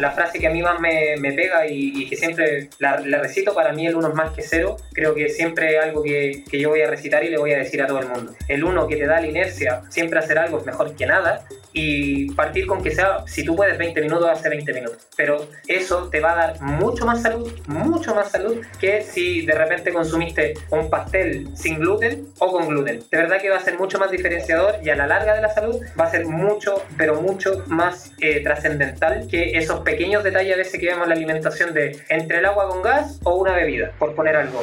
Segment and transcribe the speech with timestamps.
[0.00, 3.72] la frase que a mí más me, me pega y, que siempre la, recito, para
[3.72, 4.76] mí el uno es más que cero.
[4.92, 7.58] Creo que siempre es algo que, que, yo voy a recitar y le voy a
[7.58, 8.34] decir a todo el mundo.
[8.48, 12.32] El uno que te da la inercia, siempre hacer algo es mejor que nada y
[12.32, 14.98] partir con que sea, si tú puedes 20 minutos, hace 20 minutos.
[15.16, 19.54] Pero eso te va a dar mucho más salud, mucho más salud que si de
[19.54, 23.02] repente consumiste un pastel sin gluten o con gluten.
[23.10, 25.48] De verdad que va a ser mucho más diferenciador y a la larga de la
[25.48, 30.58] salud va a ser mucho, pero mucho más eh, trascendental que esos pequeños detalles a
[30.58, 34.14] veces que vemos la alimentación de entre el agua con gas o una bebida, por
[34.14, 34.62] poner algo.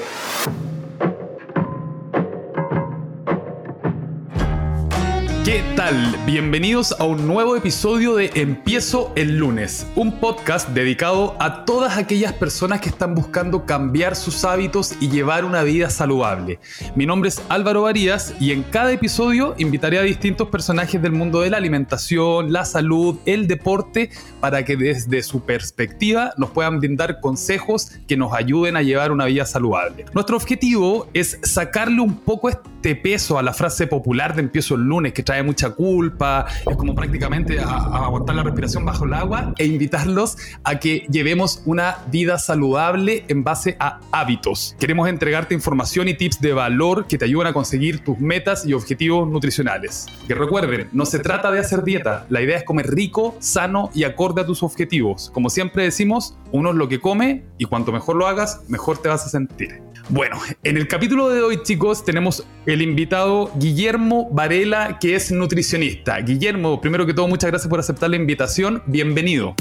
[5.48, 5.96] ¿Qué tal?
[6.26, 12.34] Bienvenidos a un nuevo episodio de Empiezo el lunes, un podcast dedicado a todas aquellas
[12.34, 16.60] personas que están buscando cambiar sus hábitos y llevar una vida saludable.
[16.98, 21.40] Mi nombre es Álvaro Varías y en cada episodio invitaré a distintos personajes del mundo
[21.40, 24.10] de la alimentación, la salud, el deporte,
[24.42, 29.24] para que desde su perspectiva nos puedan brindar consejos que nos ayuden a llevar una
[29.24, 30.04] vida saludable.
[30.14, 34.82] Nuestro objetivo es sacarle un poco este peso a la frase popular de Empiezo el
[34.82, 39.66] lunes que trae mucha culpa, es como prácticamente aguantar la respiración bajo el agua e
[39.66, 44.76] invitarlos a que llevemos una vida saludable en base a hábitos.
[44.80, 48.74] Queremos entregarte información y tips de valor que te ayuden a conseguir tus metas y
[48.74, 50.06] objetivos nutricionales.
[50.28, 54.06] Que recuerden, no se trata de hacer dieta, la idea es comer rico, sano y
[54.06, 55.30] acorde a tus objetivos.
[55.34, 59.10] Como siempre decimos, uno es lo que come y cuanto mejor lo hagas, mejor te
[59.10, 59.87] vas a sentir.
[60.10, 66.18] Bueno, en el capítulo de hoy, chicos, tenemos el invitado Guillermo Varela, que es nutricionista.
[66.20, 68.82] Guillermo, primero que todo, muchas gracias por aceptar la invitación.
[68.86, 69.54] Bienvenido.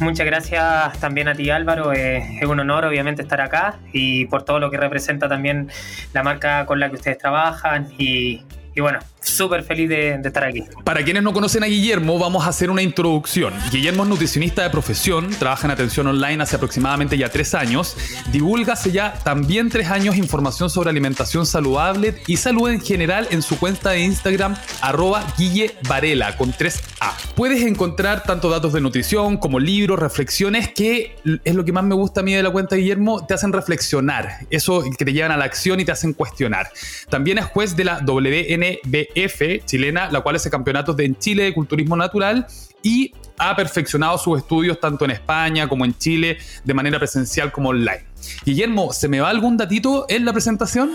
[0.00, 4.60] Muchas gracias también a ti Álvaro, es un honor obviamente estar acá y por todo
[4.60, 5.70] lo que representa también
[6.12, 8.42] la marca con la que ustedes trabajan y,
[8.76, 10.64] y bueno, súper feliz de, estar aquí.
[10.84, 13.54] Para quienes no conocen a Guillermo, vamos a hacer una introducción.
[13.70, 17.96] Guillermo es nutricionista de profesión, trabaja en atención online hace aproximadamente ya tres años,
[18.32, 23.42] divulga hace ya también tres años información sobre alimentación saludable y salud en general en
[23.42, 27.12] su cuenta de Instagram, arroba Guille Varela, con 3A.
[27.34, 31.94] Puedes encontrar tanto datos de nutrición como libros, reflexiones, que es lo que más me
[31.94, 35.36] gusta a mí de la cuenta Guillermo, te hacen reflexionar, eso que te llevan a
[35.36, 36.70] la acción y te hacen cuestionar.
[37.08, 41.16] También es juez de la WNB F chilena, la cual es el campeonato de en
[41.16, 42.46] Chile de culturismo natural
[42.82, 47.70] y ha perfeccionado sus estudios tanto en España como en Chile de manera presencial como
[47.70, 48.04] online.
[48.44, 50.90] Guillermo, ¿se me va algún datito en la presentación?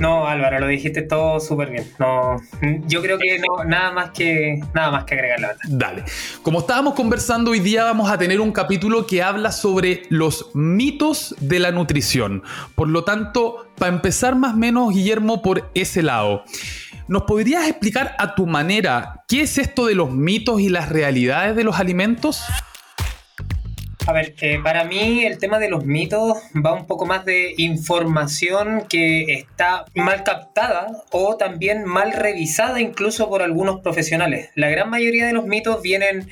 [0.00, 1.86] No, Álvaro, lo dijiste todo súper bien.
[1.98, 2.40] No,
[2.86, 5.62] yo creo que no, nada más que nada más que agregar la verdad.
[5.68, 6.04] Dale.
[6.42, 11.34] Como estábamos conversando hoy día vamos a tener un capítulo que habla sobre los mitos
[11.40, 12.42] de la nutrición.
[12.74, 16.44] Por lo tanto, para empezar más o menos, Guillermo, por ese lado.
[17.06, 21.56] ¿Nos podrías explicar a tu manera qué es esto de los mitos y las realidades
[21.56, 22.42] de los alimentos?
[24.06, 27.54] A ver, eh, para mí el tema de los mitos va un poco más de
[27.58, 34.50] información que está mal captada o también mal revisada incluso por algunos profesionales.
[34.54, 36.28] La gran mayoría de los mitos vienen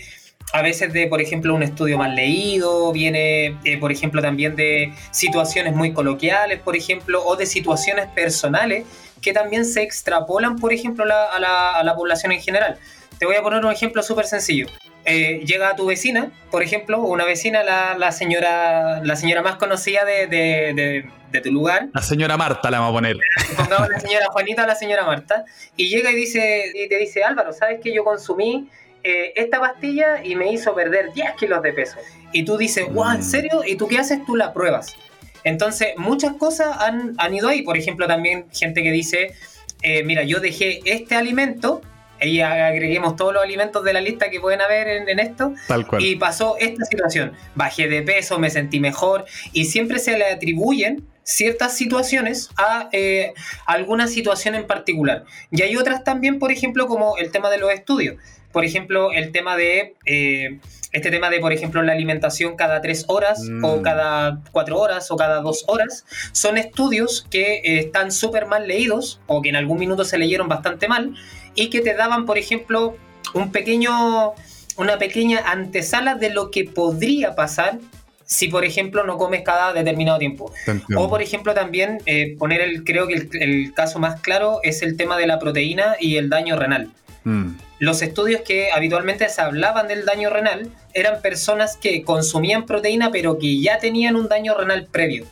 [0.52, 4.94] a veces de, por ejemplo, un estudio mal leído, viene, eh, por ejemplo, también de
[5.10, 8.86] situaciones muy coloquiales, por ejemplo, o de situaciones personales
[9.20, 12.78] que también se extrapolan, por ejemplo, a, la, a la población en general.
[13.18, 14.66] Te voy a poner un ejemplo súper sencillo.
[15.10, 19.56] Eh, llega a tu vecina, por ejemplo, una vecina, la, la señora, la señora más
[19.56, 21.88] conocida de, de, de, tu lugar.
[21.94, 23.16] La señora Marta la vamos a poner.
[23.56, 25.46] Pongamos la señora Juanita o la señora Marta.
[25.76, 28.68] Y llega y, dice, y te dice, Álvaro, ¿sabes que yo consumí
[29.02, 31.96] eh, esta pastilla y me hizo perder 10 kilos de peso?
[32.32, 33.22] Y tú dices, wow, ¿en mm.
[33.22, 33.62] serio?
[33.66, 34.26] ¿Y tú qué haces?
[34.26, 34.94] Tú la pruebas.
[35.42, 37.62] Entonces, muchas cosas han, han ido ahí.
[37.62, 39.32] Por ejemplo, también gente que dice,
[39.80, 41.80] eh, mira, yo dejé este alimento
[42.20, 45.54] y agreguemos todos los alimentos de la lista que pueden haber en, esto.
[45.98, 47.32] Y pasó esta situación.
[47.54, 53.34] Bajé de peso, me sentí mejor y siempre se le atribuyen ciertas situaciones a eh,
[53.66, 55.24] alguna situación en particular.
[55.50, 58.16] Y hay otras también, por ejemplo, como el tema de los estudios.
[58.52, 59.94] Por ejemplo, el tema de...
[60.06, 60.58] Eh,
[60.90, 63.82] este tema de, por ejemplo, la alimentación cada tres horas o mm.
[63.82, 69.20] cada cuatro horas o cada dos horas, son estudios que eh, están súper mal leídos
[69.26, 71.14] o que en algún minuto se leyeron bastante mal
[71.58, 72.96] y que te daban, por ejemplo,
[73.34, 74.32] un pequeño,
[74.76, 77.78] una pequeña antesala de lo que podría pasar
[78.24, 80.52] si, por ejemplo, no comes cada determinado tiempo.
[80.96, 84.96] O, por ejemplo, también eh, poner el, creo que el, caso más claro es el
[84.96, 86.90] tema de la proteína y el daño renal.
[87.24, 87.54] Mm.
[87.78, 93.38] Los estudios que habitualmente se hablaban del daño renal eran personas que consumían proteína pero
[93.38, 95.24] que ya tenían un daño renal previo.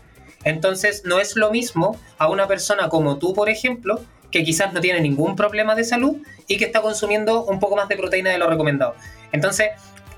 [0.45, 4.01] Entonces no es lo mismo a una persona como tú, por ejemplo,
[4.37, 7.89] que quizás no tiene ningún problema de salud y que está consumiendo un poco más
[7.89, 8.95] de proteína de lo recomendado.
[9.33, 9.69] Entonces,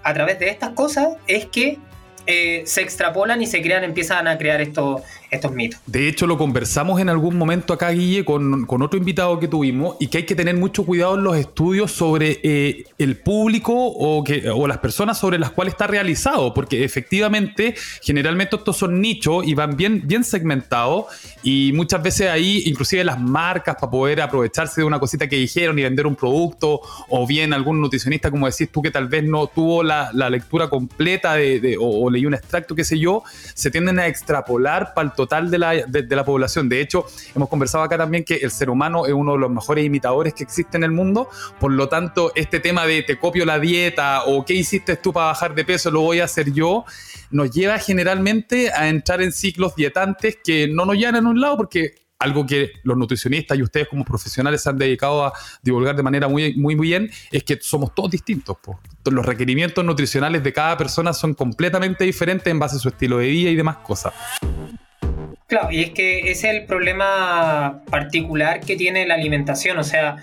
[0.02, 1.78] a través de estas cosas es que
[2.26, 5.00] eh, se extrapolan y se crean, empiezan a crear estos,
[5.30, 5.80] estos mitos.
[5.86, 10.08] De hecho, lo conversamos en algún momento acá, Guille, con, otro invitado que tuvimos, y
[10.08, 14.22] que hay que tener mucho cuidado en los estudios sobre eh, el público o,
[14.54, 19.54] o las personas sobre las cuales está realizado, porque efectivamente, generalmente estos son nichos y
[19.54, 21.06] van bien, bien segmentados,
[21.42, 25.78] y muchas veces ahí, inclusive las marcas, para poder aprovecharse de una cosita que dijeron
[25.78, 29.46] y vender un producto, o bien algún nutricionista, como decís tú, que tal vez no
[29.46, 33.22] tuvo la, lectura completa de, o, le y un extracto, qué sé yo,
[33.54, 36.68] se tienden a extrapolar para el total de la, de, la población.
[36.68, 39.84] De hecho, hemos conversado acá también que el ser humano es uno de los mejores
[39.84, 41.30] imitadores que existe en el mundo,
[41.60, 45.26] por lo tanto, este tema de te copio la dieta o qué hiciste tú para
[45.26, 46.84] bajar de peso, lo voy a hacer yo,
[47.30, 51.56] nos lleva generalmente a entrar en ciclos dietantes que no nos llevan en un lado
[51.56, 55.32] porque algo que los nutricionistas y ustedes como profesionales se han dedicado a
[55.62, 58.56] divulgar de manera muy, muy, bien, es que somos todos distintos.
[59.04, 63.28] Los requerimientos nutricionales de cada persona son completamente diferentes en base a su estilo de
[63.28, 64.12] vida y demás cosas.
[65.46, 69.78] Claro, y es que ese es el problema particular que tiene la alimentación.
[69.78, 70.16] O sea,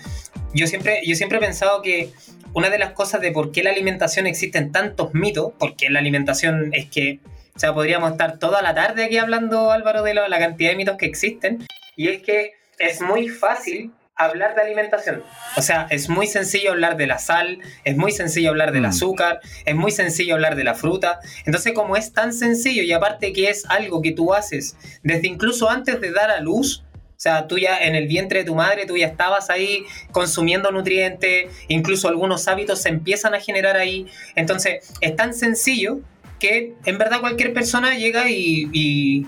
[0.54, 2.12] yo siempre, yo siempre he pensado que
[2.52, 6.70] una de las cosas de por qué la alimentación existen tantos mitos, porque la alimentación
[6.72, 7.18] es que,
[7.56, 10.98] o sea, podríamos estar toda la tarde aquí hablando, Álvaro, de la cantidad de mitos
[10.98, 11.66] que existen,
[11.96, 15.22] y es que es muy fácil hablar de alimentación.
[15.56, 18.86] O sea, es muy sencillo hablar de la sal, es muy sencillo hablar del mm.
[18.86, 21.20] azúcar, es muy sencillo hablar de la fruta.
[21.44, 25.70] Entonces, como es tan sencillo y aparte que es algo que tú haces desde incluso
[25.70, 28.84] antes de dar a luz, o sea, tú ya en el vientre de tu madre,
[28.84, 34.06] tú ya estabas ahí consumiendo nutrientes, incluso algunos hábitos se empiezan a generar ahí.
[34.34, 36.00] Entonces, es tan sencillo
[36.38, 39.26] que en verdad cualquier persona llega y,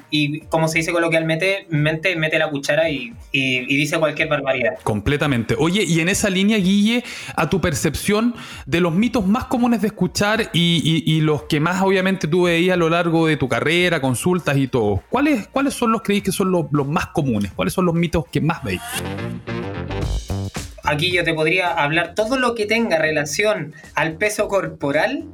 [0.48, 4.78] como se dice coloquialmente, mete, mete la cuchara y, dice cualquier barbaridad.
[4.82, 5.54] Completamente.
[5.58, 7.04] Oye, y en esa línea, Guille,
[7.36, 8.34] a tu percepción
[8.66, 12.76] de los mitos más comunes de escuchar y, los que más obviamente tú veías a
[12.76, 16.50] lo largo de tu carrera, consultas y todo, ¿cuáles, cuáles son los creéis que son
[16.52, 17.52] los, los más comunes?
[17.52, 18.80] ¿Cuáles son los mitos que más veis?
[20.84, 25.26] Aquí yo te podría hablar todo lo que tenga relación al peso corporal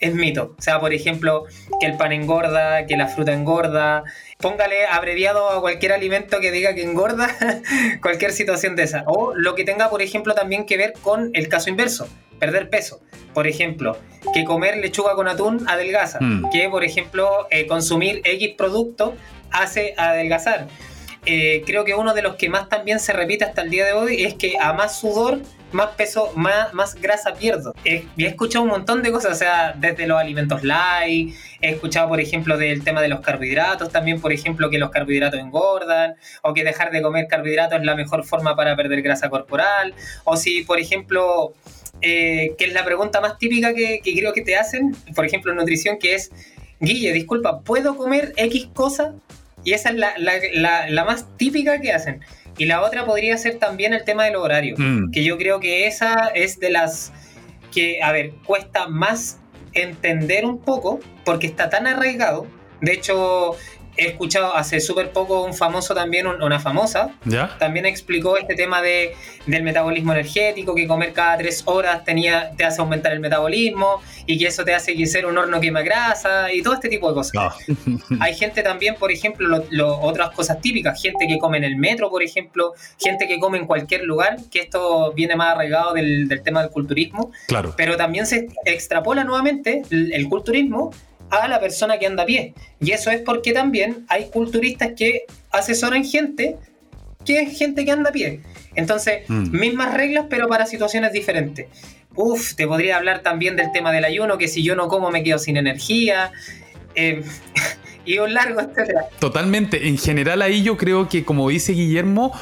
[0.00, 0.54] es mito.
[0.58, 1.44] O sea, por ejemplo,
[1.78, 4.02] que el pan engorda, que la fruta engorda.
[4.38, 7.28] Póngale abreviado a cualquier alimento que diga que engorda,
[8.02, 9.04] cualquier situación de esa.
[9.06, 12.08] O lo que tenga, por ejemplo, también que ver con el caso inverso,
[12.38, 13.00] perder peso.
[13.34, 13.98] Por ejemplo,
[14.34, 16.18] que comer lechuga con atún adelgaza.
[16.20, 16.50] Mm.
[16.50, 19.14] Que, por ejemplo, eh, consumir X producto
[19.52, 20.66] hace adelgazar.
[21.26, 23.92] Eh, creo que uno de los que más también se repite hasta el día de
[23.92, 27.74] hoy es que a más sudor más peso, más, más grasa pierdo.
[27.84, 32.08] He, he escuchado un montón de cosas, o sea, desde los alimentos light, he escuchado,
[32.08, 36.54] por ejemplo, del tema de los carbohidratos, también, por ejemplo, que los carbohidratos engordan, o
[36.54, 39.94] que dejar de comer carbohidratos es la mejor forma para perder grasa corporal,
[40.24, 41.52] o si, por ejemplo,
[42.02, 45.58] eh, que es la pregunta más típica que, creo que te hacen, por ejemplo, en
[45.58, 46.30] nutrición, que es,
[46.80, 49.14] Guille, disculpa, ¿puedo comer X cosa?
[49.64, 52.22] Y esa es la, la, la más típica que hacen.
[52.60, 55.12] Y la otra podría ser también el tema del horario, mm.
[55.12, 57.10] que yo creo que esa es de las
[57.72, 59.38] que, a ver, cuesta más
[59.72, 62.46] entender un poco porque está tan arraigado.
[62.82, 63.56] De hecho,
[64.00, 67.56] he escuchado hace súper poco un famoso también, una famosa, ¿Ya?
[67.58, 69.14] también explicó este tema de,
[69.46, 74.38] del metabolismo energético, que comer cada tres horas tenía, te hace aumentar el metabolismo y
[74.38, 77.14] que eso te hace que ser un horno quema grasa y todo este tipo de
[77.14, 77.32] cosas.
[77.36, 77.54] Ah.
[78.20, 79.64] Hay gente también, por ejemplo,
[80.00, 83.66] otras cosas típicas, gente que come en el metro, por ejemplo, gente que come en
[83.66, 87.74] cualquier lugar, que esto viene más arraigado del, del tema del culturismo, claro.
[87.76, 90.90] pero también se extrapola nuevamente el, el culturismo
[91.30, 92.54] a la persona que anda a pie.
[92.80, 96.56] Y eso es porque también hay culturistas que asesoran gente
[97.24, 98.40] que es gente que anda a pie.
[98.74, 99.50] Entonces, mm.
[99.58, 101.66] mismas reglas, pero para situaciones diferentes.
[102.14, 105.22] Uf, te podría hablar también del tema del ayuno, que si yo no como me
[105.22, 106.32] quedo sin energía.
[106.94, 107.22] Eh,
[108.04, 109.06] y un largo etcétera.
[109.18, 109.88] Totalmente.
[109.88, 112.32] En general ahí yo creo que, como dice Guillermo,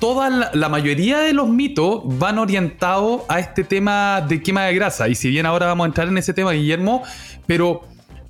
[0.00, 4.74] toda la, la, mayoría de los mitos van orientados a este tema de quema de
[4.74, 5.08] grasa.
[5.08, 7.04] Y si bien ahora vamos a entrar en ese tema, Guillermo,
[7.46, 7.82] pero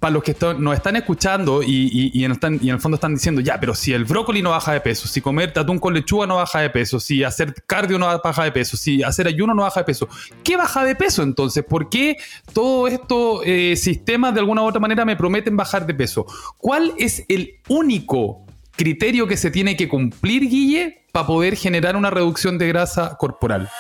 [0.05, 3.95] para los que nos están escuchando y, en el fondo están diciendo, ya, pero si
[3.95, 7.01] el brócoli no baja de peso, si comer tatún con lechuga no baja de peso,
[7.01, 10.07] si hacer cardio no baja de peso, si hacer ayuno no baja de peso,
[10.43, 11.65] ¿qué baja de peso entonces?
[11.65, 12.19] ¿Por qué
[12.53, 16.27] todos estos eh, sistemas de alguna u otra manera me prometen bajar de peso?
[16.59, 22.11] ¿Cuál es el único criterio que se tiene que cumplir, Guille, para poder generar una
[22.11, 23.71] reducción de grasa corporal?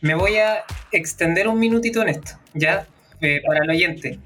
[0.00, 2.86] Me voy a extender un minutito en esto, ¿ya?
[3.20, 4.18] Eh, para el oyente.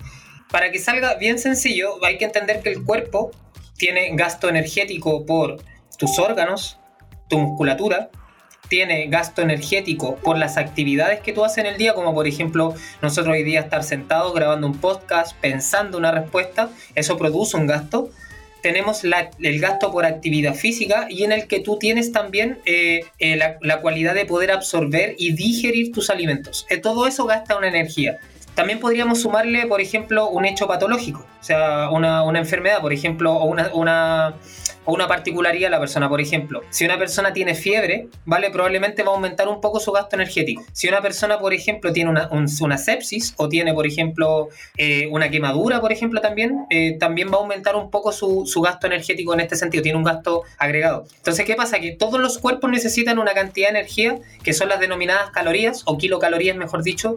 [0.50, 3.32] Para que salga bien sencillo, hay que entender que el cuerpo
[3.76, 5.62] tiene gasto energético por
[5.98, 6.78] tus órganos,
[7.28, 8.10] tu musculatura
[8.68, 12.74] tiene gasto energético por las actividades que tú haces en el día, como por ejemplo
[13.02, 18.10] nosotros hoy día estar sentados grabando un podcast, pensando una respuesta, eso produce un gasto.
[18.62, 23.36] Tenemos el gasto por actividad física y en el que tú tienes también eh, eh,
[23.36, 26.66] la, cualidad de poder absorber y digerir tus alimentos.
[26.70, 28.18] Eh, todo eso gasta una energía.
[28.54, 33.32] También podríamos sumarle, por ejemplo, un hecho patológico, o sea, una, una enfermedad, por ejemplo,
[33.32, 34.34] o una, una
[34.86, 36.08] una particularidad de la persona.
[36.08, 38.50] Por ejemplo, si una persona tiene fiebre, ¿vale?
[38.50, 40.62] Probablemente va a aumentar un poco su gasto energético.
[40.72, 45.30] Si una persona, por ejemplo, tiene una, una sepsis o tiene, por ejemplo, eh, una
[45.30, 49.34] quemadura, por ejemplo, también, eh, también va a aumentar un poco su, su, gasto energético
[49.34, 49.82] en este sentido.
[49.82, 51.06] Tiene un gasto agregado.
[51.16, 51.80] Entonces, ¿qué pasa?
[51.80, 55.98] Que todos los cuerpos necesitan una cantidad de energía que son las denominadas calorías o
[55.98, 57.16] kilocalorías, mejor dicho,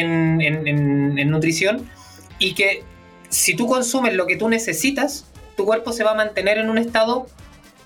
[0.00, 1.88] en, nutrición.
[2.38, 2.82] Y que
[3.28, 6.78] si tú consumes lo que tú necesitas, tu cuerpo se va a mantener en un
[6.78, 7.26] estado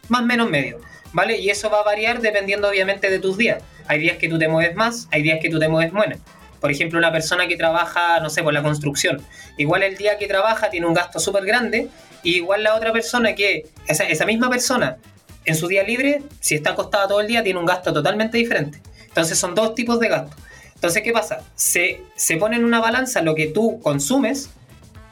[0.08, 0.80] más o menos medio,
[1.12, 1.38] ¿vale?
[1.38, 3.62] Y eso va a variar dependiendo obviamente de tus días.
[3.86, 6.18] Hay días que tú te mueves más, hay días que tú te mueves menos.
[6.60, 9.22] Por ejemplo, una persona que trabaja, no sé, por la construcción.
[9.58, 11.88] Igual el día que trabaja tiene un gasto súper grande,
[12.22, 14.96] y igual la otra persona que, esa, esa misma persona,
[15.44, 18.80] en su día libre, si está acostada todo el día, tiene un gasto totalmente diferente.
[19.06, 20.47] Entonces son dos tipos de gastos.
[20.78, 21.40] Entonces, ¿qué pasa?
[21.56, 24.50] Se, se pone en una balanza lo que tú consumes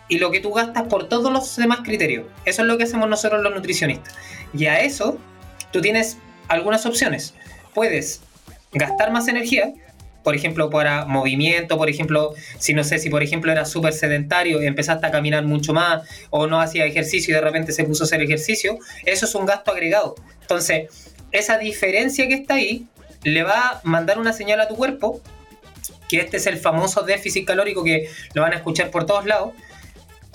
[0.08, 2.26] y lo que tú gastas por todos los demás criterios.
[2.44, 4.14] Eso es lo que hacemos nosotros los nutricionistas.
[4.54, 5.18] Y a eso
[5.73, 7.35] tú tienes algunas opciones.
[7.75, 8.20] Puedes
[8.73, 9.73] gastar más energía,
[10.23, 14.62] por ejemplo, para movimiento, por ejemplo, si no sé, si por ejemplo eras súper sedentario
[14.62, 18.04] y empezaste a caminar mucho más o no hacía ejercicio y de repente se puso
[18.04, 20.14] a hacer ejercicio, eso es un gasto agregado.
[20.42, 20.90] Entonces,
[21.32, 22.87] esa diferencia que está ahí
[23.25, 25.20] le va a mandar una señal a tu cuerpo,
[26.08, 29.54] que este es el famoso déficit calórico que lo van a escuchar por todos lados,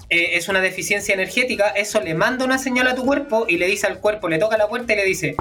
[0.09, 3.67] eh, es una deficiencia energética, eso le manda una señal a tu cuerpo y le
[3.67, 5.35] dice al cuerpo, le toca la puerta y le dice,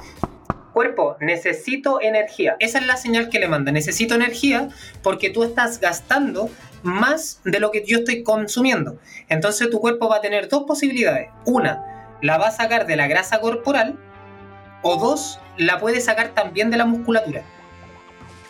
[0.72, 2.56] cuerpo, necesito energía.
[2.60, 4.68] Esa es la señal que le manda, necesito energía
[5.02, 6.50] porque tú estás gastando
[6.82, 8.98] más de lo que yo estoy consumiendo.
[9.28, 11.30] Entonces tu cuerpo va a tener dos posibilidades.
[11.44, 13.98] Una, la va a sacar de la grasa corporal
[14.82, 17.44] o dos, la puede sacar también de la musculatura.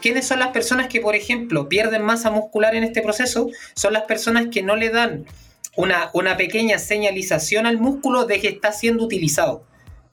[0.01, 3.49] ¿Quiénes son las personas que, por ejemplo, pierden masa muscular en este proceso?
[3.75, 5.27] Son las personas que no le dan
[5.77, 9.65] una, una pequeña señalización al músculo de que está siendo utilizado.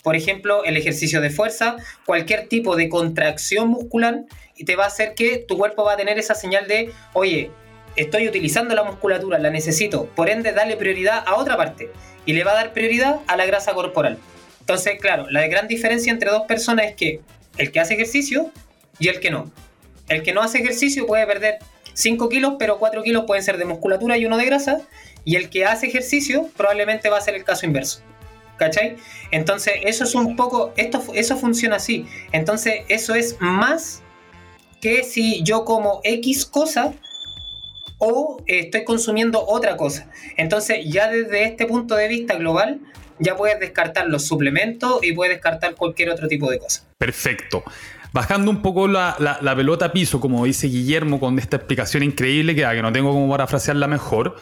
[0.04, 4.26] Por ejemplo, el ejercicio de fuerza, cualquier tipo de contracción muscular,
[4.56, 7.52] y te va a hacer que tu cuerpo va a tener esa señal de, oye,
[7.96, 11.92] estoy utilizando la musculatura, la necesito, por ende, dale prioridad a otra parte.
[12.26, 14.18] Y le va a dar prioridad a la grasa corporal.
[14.60, 17.22] Entonces, claro, la gran diferencia entre dos personas es que
[17.58, 18.52] el que hace ejercicio
[19.00, 19.52] y el que no.
[20.08, 21.60] El que no hace ejercicio puede perder
[21.94, 24.82] 5 kilos, pero 4 kilos pueden ser de musculatura y uno de grasa.
[25.26, 28.02] Y el que hace ejercicio probablemente va a ser el caso inverso.
[28.58, 28.96] ¿Cachai?
[29.32, 32.08] Entonces, eso es un poco, esto, eso funciona así.
[32.32, 34.02] Entonces, eso es más
[34.82, 36.94] que si yo como X cosa
[38.00, 40.10] o estoy consumiendo otra cosa.
[40.38, 42.80] Entonces, ya desde este punto de vista global,
[43.20, 46.84] ya puedes descartar los suplementos y puedes descartar cualquier otro tipo de cosa.
[46.98, 47.64] Perfecto.
[48.14, 49.16] Bajando un poco la,
[49.56, 53.30] pelota a piso, como dice Guillermo con esta explicación increíble que, que no tengo como
[53.30, 54.36] parafrasearla mejor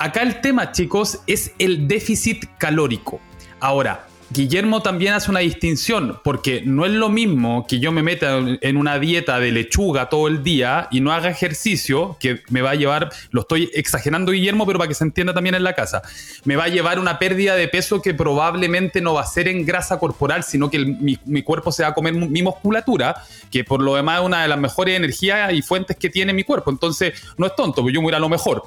[0.00, 3.20] Acá el tema, chicos, es el déficit calórico.
[3.58, 8.38] Ahora, Guillermo también hace una distinción, porque no es lo mismo que yo me meta
[8.60, 12.72] en una dieta de lechuga todo el día y no haga ejercicio, que me va
[12.72, 16.02] a llevar, lo estoy exagerando Guillermo, pero para que se entienda también en la casa,
[16.44, 19.64] me va a llevar una pérdida de peso que probablemente no va a ser en
[19.64, 23.94] grasa corporal, sino que mi, cuerpo se va a comer mi musculatura, que por lo
[23.94, 26.70] demás es una de las mejores energías y fuentes que tiene mi cuerpo.
[26.70, 28.62] Entonces, no es tonto, porque yo voy a lo mejor.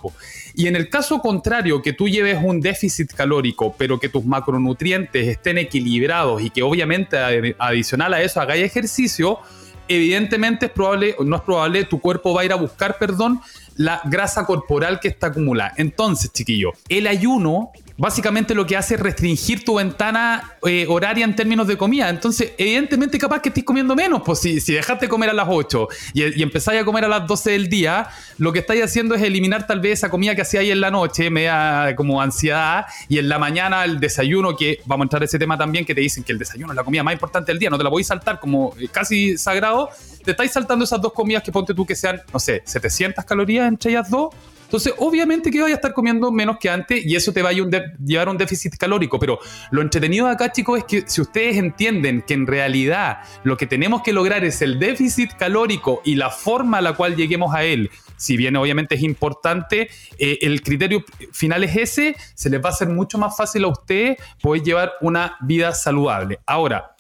[0.56, 5.28] Y en el caso contrario, que tú lleves un déficit calórico, pero que tus macronutrientes
[5.28, 7.18] estén equilibrados y que obviamente
[7.58, 9.40] adicional a eso hagáis ejercicio,
[9.88, 13.42] evidentemente es probable, no es probable, tu cuerpo va a ir a buscar, perdón,
[13.76, 15.74] la grasa corporal que está acumulada.
[15.78, 21.36] Entonces, chiquillo, el ayuno básicamente lo que hace es restringir tu ventana eh, horaria en
[21.36, 22.10] términos de comida.
[22.10, 24.22] Entonces, evidentemente, capaz que estés comiendo menos.
[24.26, 27.08] Pues si, si dejaste de comer a las 8 y, y empezáis a comer a
[27.08, 28.08] las 12 del día,
[28.38, 31.30] lo que estáis haciendo es eliminar tal vez esa comida que hacíais en la noche,
[31.30, 35.40] media como ansiedad, y en la mañana el desayuno, que vamos a entrar a ese
[35.40, 37.70] tema también, que te dicen que el desayuno es la comida más importante del día,
[37.70, 39.90] no te la podéis saltar como eh, casi sagrado.
[40.24, 43.68] Te estáis saltando esas dos comidas que ponte tú que sean, no sé, 700 calorías
[43.68, 44.30] entre ellas dos
[44.72, 47.52] entonces, obviamente que vaya a estar comiendo menos que antes y eso te va a
[47.52, 49.20] llevar a un déficit calórico.
[49.20, 49.38] Pero
[49.70, 54.02] lo entretenido acá, chicos, es que si ustedes entienden que en realidad lo que tenemos
[54.02, 57.92] que lograr es el déficit calórico y la forma a la cual lleguemos a él,
[58.16, 62.72] si bien obviamente es importante, eh, el criterio final es ese, se les va a
[62.72, 66.40] hacer mucho más fácil a ustedes poder llevar una vida saludable.
[66.46, 66.96] Ahora,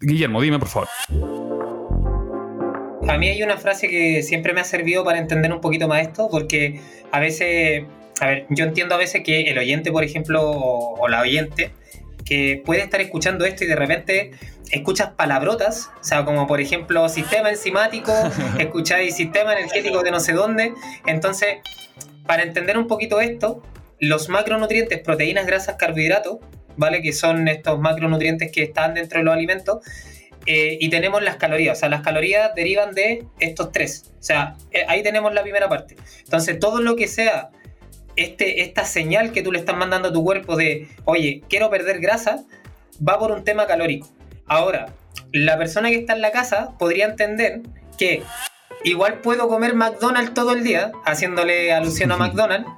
[0.00, 1.49] Guillermo, dime por favor.
[3.08, 6.02] A mí hay una frase que siempre me ha servido para entender un poquito más
[6.02, 6.80] esto, porque
[7.10, 7.84] a veces,
[8.20, 11.72] a ver, yo entiendo a veces que el oyente, por ejemplo, o, la oyente,
[12.24, 14.30] que puede estar escuchando esto y de repente
[14.70, 18.12] escuchas palabrotas, o sea, como por ejemplo sistema enzimático,
[18.58, 20.72] escucháis sistema energético de no sé dónde.
[21.06, 21.56] Entonces,
[22.26, 23.62] para entender un poquito esto,
[23.98, 26.38] los macronutrientes, proteínas, grasas, carbohidratos,
[26.76, 27.02] ¿vale?
[27.02, 29.78] Que son estos macronutrientes que están dentro de los alimentos,
[30.46, 31.78] eh, y tenemos las calorías.
[31.78, 34.12] O sea, las calorías derivan de estos tres.
[34.18, 35.96] O sea, eh, ahí tenemos la primera parte.
[36.24, 37.50] Entonces, todo lo que sea
[38.16, 42.00] este, esta señal que tú le estás mandando a tu cuerpo de, oye, quiero perder
[42.00, 42.44] grasa,
[43.06, 44.08] va por un tema calórico.
[44.46, 44.92] Ahora,
[45.32, 47.62] la persona que está en la casa podría entender
[47.98, 48.22] que
[48.84, 52.68] igual puedo comer McDonald's todo el día, haciéndole alusión a McDonald's,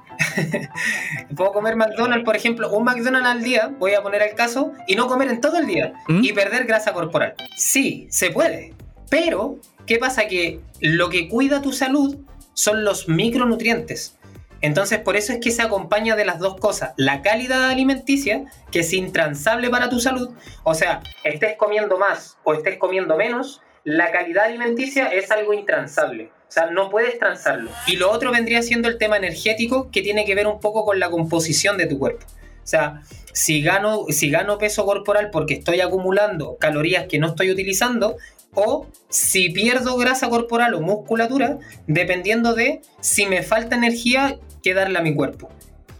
[1.35, 4.95] Puedo comer McDonald's, por ejemplo, un McDonald's al día, voy a poner el caso, y
[4.95, 6.23] no comer en todo el día ¿Mm?
[6.23, 7.35] y perder grasa corporal.
[7.55, 8.73] Sí, se puede.
[9.09, 10.27] Pero, ¿qué pasa?
[10.27, 12.17] Que lo que cuida tu salud
[12.53, 14.17] son los micronutrientes.
[14.61, 16.93] Entonces, por eso es que se acompaña de las dos cosas.
[16.95, 20.29] La calidad alimenticia, que es intransable para tu salud.
[20.63, 26.31] O sea, estés comiendo más o estés comiendo menos, la calidad alimenticia es algo intransable.
[26.53, 27.71] O sea, no puedes transarlo.
[27.87, 30.99] Y lo otro vendría siendo el tema energético, que tiene que ver un poco con
[30.99, 32.27] la composición de tu cuerpo.
[32.27, 33.01] O sea,
[33.33, 38.17] si gano, si gano peso corporal porque estoy acumulando calorías que no estoy utilizando,
[38.53, 41.57] o si pierdo grasa corporal o musculatura,
[41.87, 45.49] dependiendo de si me falta energía que darle a mi cuerpo.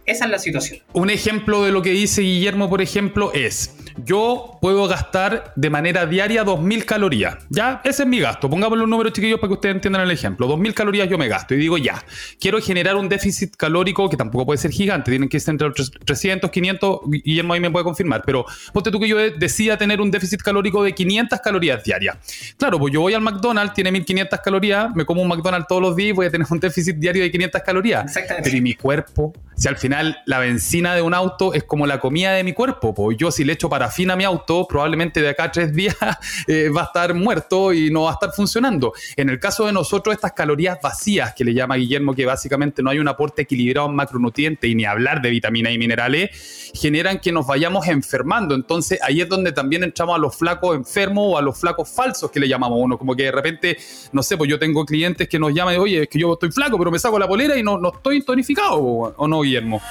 [0.06, 0.78] Esa es la situación.
[0.92, 6.06] Un ejemplo de lo que dice Guillermo, por ejemplo, es yo puedo gastar de manera
[6.06, 7.38] diaria 2.000 calorías.
[7.50, 8.50] Ya, ese es mi gasto.
[8.50, 10.48] Pongámosle un número chiquillos para que ustedes entiendan el ejemplo.
[10.48, 12.02] 2.000 calorías yo me gasto y digo ya,
[12.40, 15.90] quiero generar un déficit calórico que tampoco puede ser gigante, tienen que ser entre los
[15.90, 20.10] 300, 500, Guillermo ahí me puede confirmar, pero ponte tú que yo decía tener un
[20.10, 22.16] déficit calórico de 500 calorías diarias.
[22.56, 25.96] Claro, pues yo voy al McDonald's, tiene 1.500 calorías, me como un McDonald's todos los
[25.96, 28.04] días y voy a tener un déficit diario de 500 calorías.
[28.04, 28.48] Exactamente.
[28.48, 29.32] Pero ¿y mi cuerpo?
[29.56, 32.92] Si al final la benzina de un auto es como la comida de mi cuerpo,
[32.92, 35.94] pues yo si le echo parafina mi auto, probablemente de acá a tres días
[36.48, 38.94] eh, va a estar muerto y no va a estar funcionando.
[39.14, 42.88] En el caso de nosotros, estas calorías vacías que le llama Guillermo, que básicamente no
[42.88, 47.30] hay un aporte equilibrado en macronutrientes y ni hablar de vitaminas y minerales, generan que
[47.30, 48.54] nos vayamos enfermando.
[48.54, 52.30] Entonces ahí es donde también entramos a los flacos enfermos o a los flacos falsos
[52.30, 53.76] que le llamamos uno, como que de repente,
[54.12, 56.78] no sé, pues yo tengo clientes que nos llaman, oye, es que yo estoy flaco,
[56.78, 59.82] pero me saco la polera y no, no estoy tonificado, o no, Guillermo.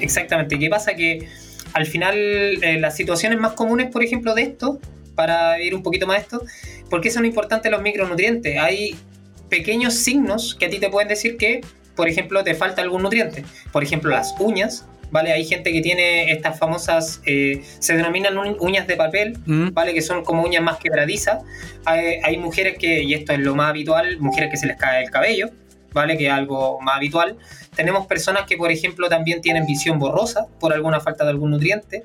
[0.00, 0.58] Exactamente.
[0.58, 0.94] ¿Qué pasa?
[0.94, 1.43] Que
[1.74, 4.80] al final eh, las situaciones más comunes, por ejemplo, de esto,
[5.14, 6.42] para ir un poquito más a esto,
[6.88, 8.58] ¿por qué son importantes los micronutrientes?
[8.58, 8.96] Hay
[9.48, 11.60] pequeños signos que a ti te pueden decir que,
[11.96, 13.44] por ejemplo, te falta algún nutriente.
[13.72, 15.32] Por ejemplo, las uñas, ¿vale?
[15.32, 19.70] Hay gente que tiene estas famosas, eh, se denominan uñas de papel, mm.
[19.72, 19.94] ¿vale?
[19.94, 21.42] Que son como uñas más quebradizas.
[21.84, 25.02] Hay, hay, mujeres que, y esto es lo más habitual, mujeres que se les cae
[25.04, 25.50] el cabello,
[25.94, 26.18] ¿vale?
[26.18, 27.38] Que es algo más habitual.
[27.74, 32.02] Tenemos personas que, por ejemplo, también tienen visión borrosa por alguna falta de algún nutriente.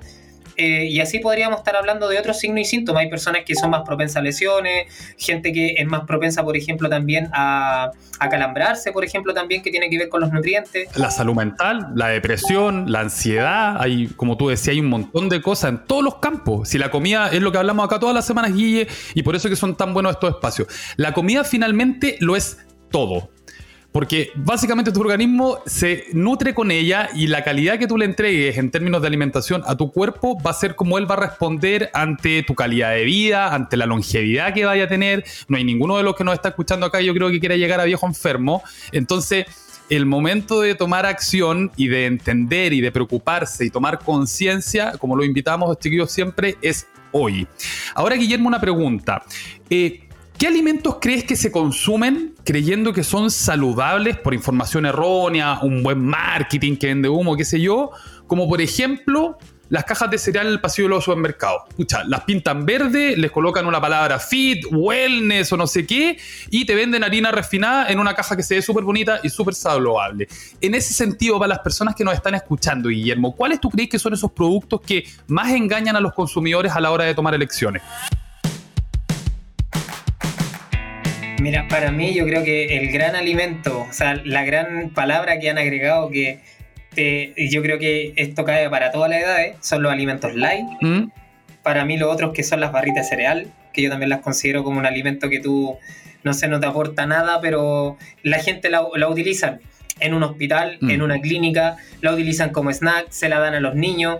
[0.62, 3.04] Eh, y así podríamos estar hablando de otros signos y síntomas.
[3.04, 6.89] Hay personas que son más propensas a lesiones, gente que es más propensa, por ejemplo,
[6.89, 10.89] también a, a, calambrarse, por ejemplo, también que tiene que ver con los nutrientes.
[10.97, 15.41] La salud mental, la depresión, la ansiedad, hay, como tú decías, hay un montón de
[15.41, 16.67] cosas en todos los campos.
[16.67, 19.47] Si la comida es lo que hablamos acá todas las semanas, Guille, y por eso
[19.47, 20.67] que son tan buenos estos espacios.
[20.97, 22.58] La comida finalmente lo es
[22.91, 23.30] todo.
[23.91, 28.58] Porque básicamente tu organismo se nutre con ella y la calidad que tú le entregues
[28.58, 31.89] en términos de alimentación a tu cuerpo va a ser como él va a responder
[31.93, 35.23] ante tu calidad de vida, ante la longevidad que vaya a tener.
[35.47, 37.80] No hay ninguno de los que nos está escuchando acá, yo creo que quiera llegar
[37.80, 38.62] a viejo enfermo.
[38.91, 39.47] Entonces,
[39.89, 45.15] el momento de tomar acción y de entender y de preocuparse y tomar conciencia, como
[45.15, 47.47] lo invitamos chiquillos siempre, es hoy.
[47.95, 49.23] Ahora, Guillermo, una pregunta.
[49.67, 50.09] Eh,
[50.39, 55.99] ¿Qué alimentos crees que se consumen creyendo que son saludables por información errónea, un buen
[55.99, 57.91] marketing que vende humo, qué sé yo?
[58.25, 61.63] Como por ejemplo las cajas de cereal en el pasillo de los supermercados.
[61.67, 66.17] Escucha, las pintan verde, les colocan una palabra fit, wellness o no sé qué,
[66.49, 69.54] y te venden harina refinada en una caja que se ve súper bonita y súper
[69.54, 70.30] saludable.
[70.62, 73.99] En ese sentido, para las personas que nos están escuchando, Guillermo, ¿cuáles tú crees que
[73.99, 77.82] son esos productos que más engañan a los consumidores a la hora de tomar elecciones?
[81.41, 85.49] Mira, para mí yo creo que el gran alimento, o sea, la gran palabra que
[85.49, 86.39] han agregado que
[86.95, 90.65] yo creo que esto cae para todas las edades, son los alimentos light.
[90.82, 91.12] Mm.
[91.63, 94.63] Para mí los otros que son las barritas de cereal, que yo también las considero
[94.63, 95.78] como un alimento que tú,
[96.23, 99.60] no sé, no te aporta nada, pero la gente la, utiliza
[99.99, 100.89] en un hospital, mm.
[100.89, 104.19] en una clínica, la utilizan como snack, se la dan a los niños,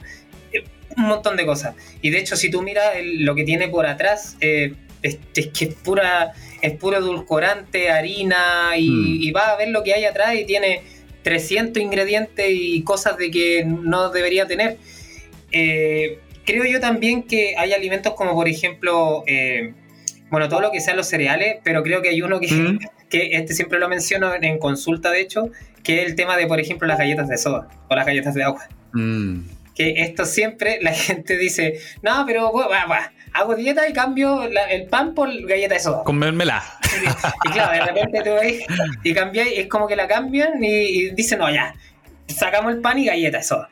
[0.54, 0.64] eh,
[0.96, 1.76] un montón de cosas.
[2.02, 5.74] Y de hecho, si tú miras lo que tiene por atrás, eh, es, que es
[5.76, 9.22] pura, es puro edulcorante, harina, y, mm.
[9.22, 10.82] y va a ver lo que hay atrás y tiene
[11.24, 14.78] 300 ingredientes y cosas de que no debería tener.
[15.52, 19.74] Eh, creo yo también que hay alimentos como por ejemplo, eh,
[20.30, 22.80] bueno, todo lo que sean los cereales, pero creo que hay uno que, mm.
[23.10, 25.50] que este siempre lo menciono en consulta, de hecho,
[25.84, 28.44] que es el tema de, por ejemplo, las galletas de soda o las galletas de
[28.44, 28.68] agua.
[28.94, 29.42] Mm.
[29.76, 32.52] Que esto siempre la gente dice, no, pero
[33.34, 36.04] hago dieta y cambio el pan por galleta de soda.
[36.04, 36.64] Comérmela.
[37.46, 38.64] Y, claro, de repente tú ves
[39.04, 41.74] y cambiáis, es como que la cambian y, y dicen, no, ya,
[42.28, 43.70] sacamos el pan y galleta de soda.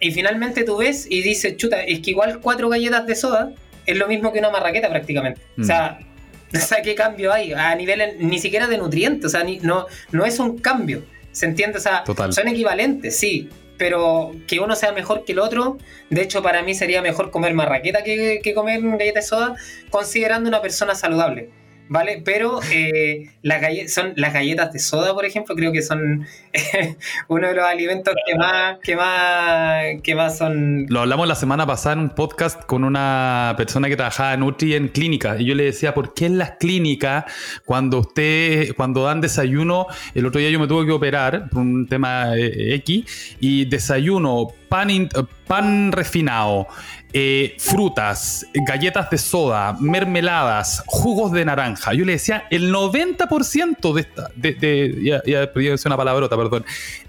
[0.00, 3.52] Y finalmente tú ves y dices, chuta, es que igual cuatro galletas de soda
[3.86, 5.40] es lo mismo que una marraqueta prácticamente.
[5.58, 5.98] O sea,
[6.52, 6.82] mm.
[6.84, 7.52] ¿qué cambio hay?
[7.52, 11.04] A nivel ni siquiera de nutrientes, o sea, no, no es un cambio.
[11.32, 11.78] ¿Se entiende?
[11.78, 15.78] O sea, son equivalentes, sí, pero que uno sea mejor que el otro,
[16.10, 19.54] de hecho para mí sería mejor comer marraqueta que, que comer galletas de soda,
[19.90, 21.50] considerando una persona saludable.
[21.88, 22.22] ¿Vale?
[22.24, 26.26] Pero eh, las, son, las galletas de soda, por ejemplo, creo que son
[27.28, 30.86] uno de los alimentos que más, que más, que más son...
[30.88, 34.74] Lo hablamos la semana pasada en un podcast con una persona que trabajaba en Nutri
[34.74, 37.24] en clínica y yo le decía, ¿por qué en las clínicas
[37.64, 41.86] cuando usted, cuando dan desayuno, el otro día yo me tuve que operar por un
[41.86, 45.08] tema eh, X y desayuno, pan,
[45.46, 46.68] pan refinado,
[47.12, 51.94] eh, frutas, galletas de soda, mermeladas, jugos de naranja.
[51.94, 55.50] Yo le decía, el 90% de esta, de, de ya, ya,
[55.86, 56.64] una palabrota, perdón,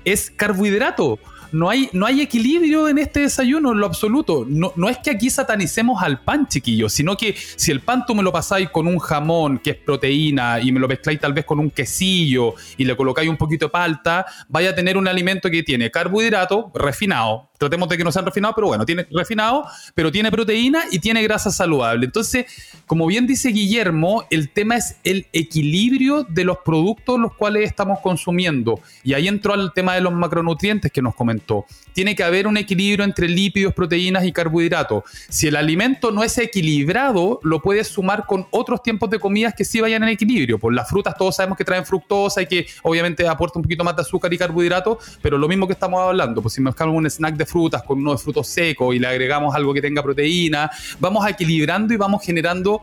[0.05, 1.19] es carbohidrato
[1.51, 4.45] no hay, no hay equilibrio en este desayuno en lo absoluto.
[4.47, 8.15] No, no es que aquí satanicemos al pan, chiquillos, sino que si el pan tú
[8.15, 11.45] me lo pasáis con un jamón que es proteína y me lo mezcláis tal vez
[11.45, 15.49] con un quesillo y le colocáis un poquito de palta, vaya a tener un alimento
[15.49, 17.48] que tiene carbohidrato refinado.
[17.59, 21.21] Tratemos de que no sean refinados, pero bueno, tiene refinado, pero tiene proteína y tiene
[21.21, 22.05] grasa saludable.
[22.05, 22.45] Entonces,
[22.87, 27.99] como bien dice Guillermo, el tema es el equilibrio de los productos los cuales estamos
[27.99, 28.79] consumiendo.
[29.03, 31.65] Y ahí entró al tema de los macronutrientes que nos comentó
[31.99, 35.03] tiene que haber un equilibrio entre lípidos, proteínas y carbohidratos.
[35.27, 39.65] Si el alimento no es equilibrado, lo puedes sumar con otros tiempos de comidas que
[39.65, 40.59] sí vayan en equilibrio.
[40.59, 43.97] Por las frutas todos sabemos que traen fructosa y que obviamente aporta un poquito más
[43.97, 47.35] de azúcar y carbohidratos, pero lo mismo que estamos hablando, pues si mezclamos un snack
[47.35, 51.27] de frutas con uno de frutos secos y le agregamos algo que tenga proteína, vamos
[51.27, 52.81] equilibrando y vamos generando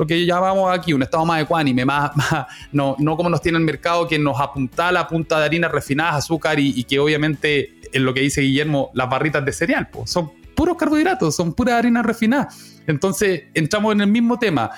[0.00, 2.12] lo que llamamos aquí un estado más ecuánime, más,
[2.72, 5.68] no, no como nos tiene el mercado que nos apunta a la punta de harina
[5.68, 10.10] refinadas, azúcar y, que obviamente en lo que dice Guillermo, las barritas de cereal, pues,
[10.10, 12.48] son puros carbohidratos, son pura harina refinada.
[12.86, 14.70] Entonces entramos en el mismo tema.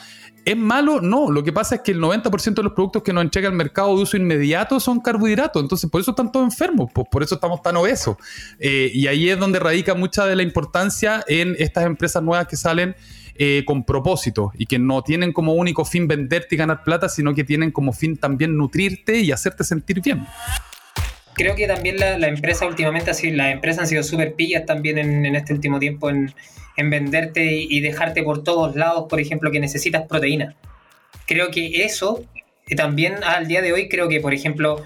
[0.44, 1.00] ¿Es malo?
[1.00, 1.30] No.
[1.30, 3.96] Lo que pasa es que el 90% de los productos que nos entrega el mercado
[3.96, 5.62] de uso inmediato son carbohidratos.
[5.62, 6.90] Entonces, por eso están todos enfermos.
[6.92, 8.16] Pues por eso estamos tan obesos.
[8.58, 12.56] Eh, y ahí es donde radica mucha de la importancia en estas empresas nuevas que
[12.56, 12.96] salen
[13.34, 17.34] eh, con propósito y que no tienen como único fin venderte y ganar plata, sino
[17.34, 20.26] que tienen como fin también nutrirte y hacerte sentir bien.
[21.34, 25.34] Creo que también la, empresa últimamente, así, las empresas han sido súper pillas también en,
[25.34, 26.34] este último tiempo en,
[26.76, 30.56] venderte y, dejarte por todos lados, por ejemplo, que necesitas proteína.
[31.26, 32.24] Creo que eso,
[32.76, 34.82] también al día de hoy, creo que, por ejemplo,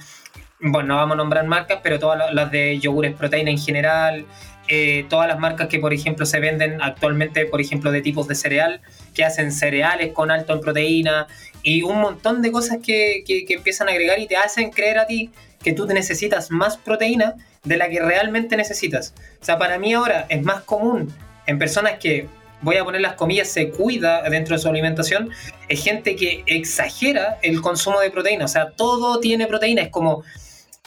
[0.61, 4.25] bueno, no vamos a nombrar marcas, pero todas las de yogures proteína en general,
[4.69, 8.35] eh, todas las marcas que, por ejemplo, se venden actualmente, por ejemplo, de tipos de
[8.35, 8.81] cereal,
[9.15, 11.27] que hacen cereales con alto en proteína
[11.63, 15.07] y un montón de cosas que, que, empiezan a agregar y te hacen creer a
[15.07, 15.31] ti
[15.67, 19.13] que tú necesitas más proteína de la que realmente necesitas.
[19.43, 21.13] O sea, para mí ahora es más común
[21.45, 22.29] en personas que,
[22.63, 25.31] voy a poner las comillas, se cuida dentro de su alimentación,
[25.69, 28.45] es gente que exagera el consumo de proteína.
[28.45, 29.83] O sea, todo tiene proteína.
[29.83, 30.23] Es como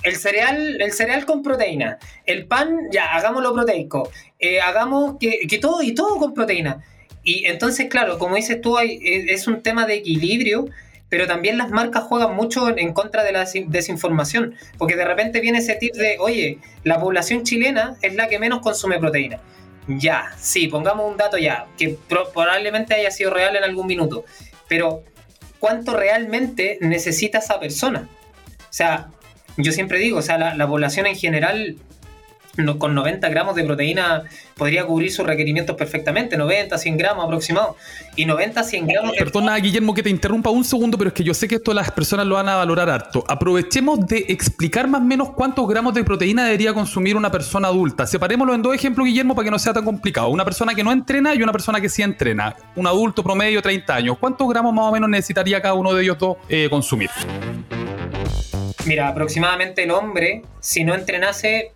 [0.01, 1.99] el cereal, el cereal con proteína.
[2.25, 4.09] El pan, ya, hagámoslo proteico.
[4.39, 6.85] Eh, hagamos que, todo y todo con proteína.
[7.21, 10.67] Y entonces, claro, como dices tú, hay, es un tema de equilibrio,
[11.09, 15.57] pero también las marcas juegan mucho en contra de la desinformación, porque de repente viene
[15.57, 19.39] ese tip de, oye, la población chilena es la que menos consume proteína.
[19.87, 24.23] Ya, sí, pongamos un dato ya, que probablemente haya sido real en algún minuto,
[24.67, 25.03] pero
[25.57, 28.07] ¿cuánto realmente necesita esa persona?
[28.59, 29.09] O sea,
[29.57, 31.77] yo siempre digo, o sea, la, población en general
[32.77, 34.23] con 90 gramos de proteína
[34.55, 37.75] podría cubrir sus requerimientos perfectamente, 90, 100 gramos aproximado.
[38.15, 39.15] Y 90, 100 gramos...
[39.17, 41.91] Perdona, Guillermo, que te interrumpa un segundo, pero es que yo sé que esto las
[41.91, 43.23] personas lo van a valorar harto.
[43.27, 48.05] Aprovechemos de explicar más o menos cuántos gramos de proteína debería consumir una persona adulta.
[48.05, 50.29] Separémoslo en dos ejemplos, Guillermo, para que no sea tan complicado.
[50.29, 52.55] Una persona que no entrena y una persona que sí entrena.
[52.75, 54.17] Un adulto promedio, 30 años.
[54.19, 57.09] ¿Cuántos gramos más o menos necesitaría cada uno de ellos dos eh, consumir?
[58.85, 61.73] Mira, aproximadamente el hombre, si no entrenase,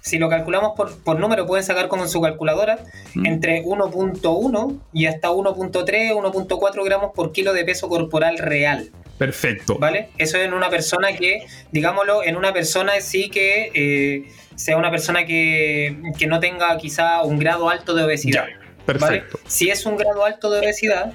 [0.00, 2.78] si lo calculamos por, por número, pueden sacar como en su calculadora
[3.14, 3.26] Mm.
[3.26, 8.90] entre 1.1 y hasta 1.3, 1.4 gramos por kilo de peso corporal real.
[9.18, 9.76] Perfecto.
[9.78, 10.08] ¿Vale?
[10.16, 15.24] Eso en una persona que, digámoslo, en una persona sí que eh, sea una persona
[15.26, 18.46] que, que no tenga quizá un grado alto de obesidad.
[18.46, 18.76] Ya, ¿vale?
[18.86, 19.38] perfecto.
[19.46, 21.12] Si es un grado alto de obesidad,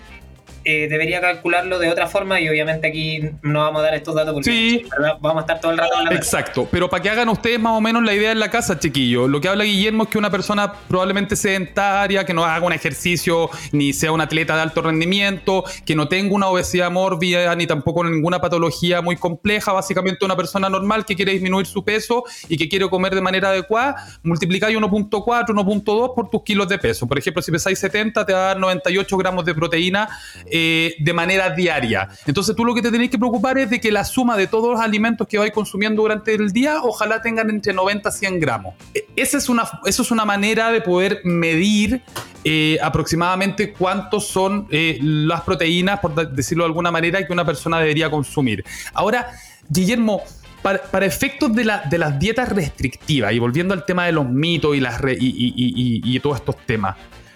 [0.67, 4.34] eh, debería calcularlo de otra forma y obviamente aquí no vamos a dar estos datos
[4.34, 4.84] porque
[5.21, 6.17] vamos a estar todo el rato hablando.
[6.17, 9.28] Exacto, pero para que hagan ustedes más o menos la idea en la casa, chiquillo.
[9.28, 13.51] Lo que habla Guillermo es que una persona probablemente sedentaria, que no haga un ejercicio,
[13.73, 18.04] ni sea un atleta de alto rendimiento, que no tenga una obesidad mórbida, ni tampoco
[18.04, 22.67] ninguna patología muy compleja, básicamente una persona normal que quiere disminuir su peso y que
[22.67, 27.08] quiere comer de manera adecuada, multiplicáis 1.4, 1.2 por tus kilos de peso.
[27.08, 30.10] Por ejemplo, si pesáis 70, te va a dar 98 gramos de proteína
[30.45, 30.54] eh,
[30.99, 32.07] de manera diaria.
[32.25, 34.71] Entonces tú lo que te tenés que preocupar es de que la suma de todos
[34.73, 38.73] los alimentos que vais consumiendo durante el día, ojalá tengan entre 90 y 100 gramos.
[38.93, 42.01] E- Esa es una, eso es una manera de poder medir
[42.43, 47.43] eh, aproximadamente cuántos son eh, las proteínas, por de- decirlo de alguna manera, que una
[47.45, 48.63] persona debería consumir.
[48.93, 49.29] Ahora,
[49.67, 50.21] Guillermo,
[50.61, 54.75] para, efectos de, la- de las dietas restrictivas, y volviendo al tema de los mitos
[54.75, 56.95] y, las y- y- y- y todos estos temas,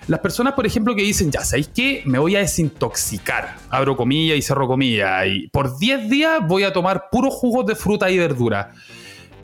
[0.10, 2.02] las personas, por ejemplo, que dicen, ya, ¿sabéis qué?
[2.06, 6.74] Me voy a desintoxicar, abro comillas y cerro comillas, y por 10 días voy a
[6.74, 8.72] tomar puros jugos de fruta y verdura.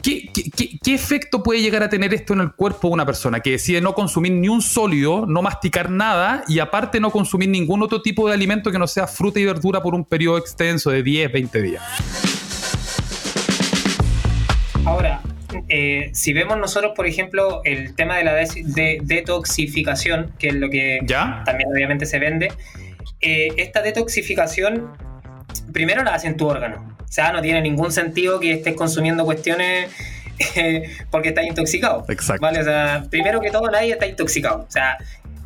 [0.02, 3.52] ¿Qué, qué- efecto puede llegar a tener esto en el cuerpo de una persona que
[3.52, 8.02] decide no consumir ni un sólido, no masticar nada y aparte no consumir ningún otro
[8.02, 11.32] tipo de alimento que no sea fruta y verdura por un periodo extenso de 10,
[11.32, 11.84] 20 días?
[14.86, 15.22] Ahora,
[15.70, 20.70] eh, si vemos nosotros, por ejemplo, el tema de la de- detoxificación, que es lo
[20.70, 21.44] que ¿Ya?
[21.46, 22.52] también obviamente se vende,
[23.22, 24.92] eh, esta detoxificación
[25.74, 26.96] primero la hace en tu órgano.
[27.00, 29.90] O sea, no tiene ningún sentido que estés consumiendo cuestiones
[30.56, 32.06] eh, porque estás intoxicado.
[32.10, 32.42] Exacto.
[32.42, 32.60] ¿Vale?
[32.60, 34.66] O sea, primero que todo, nadie está intoxicado.
[34.68, 34.98] O sea,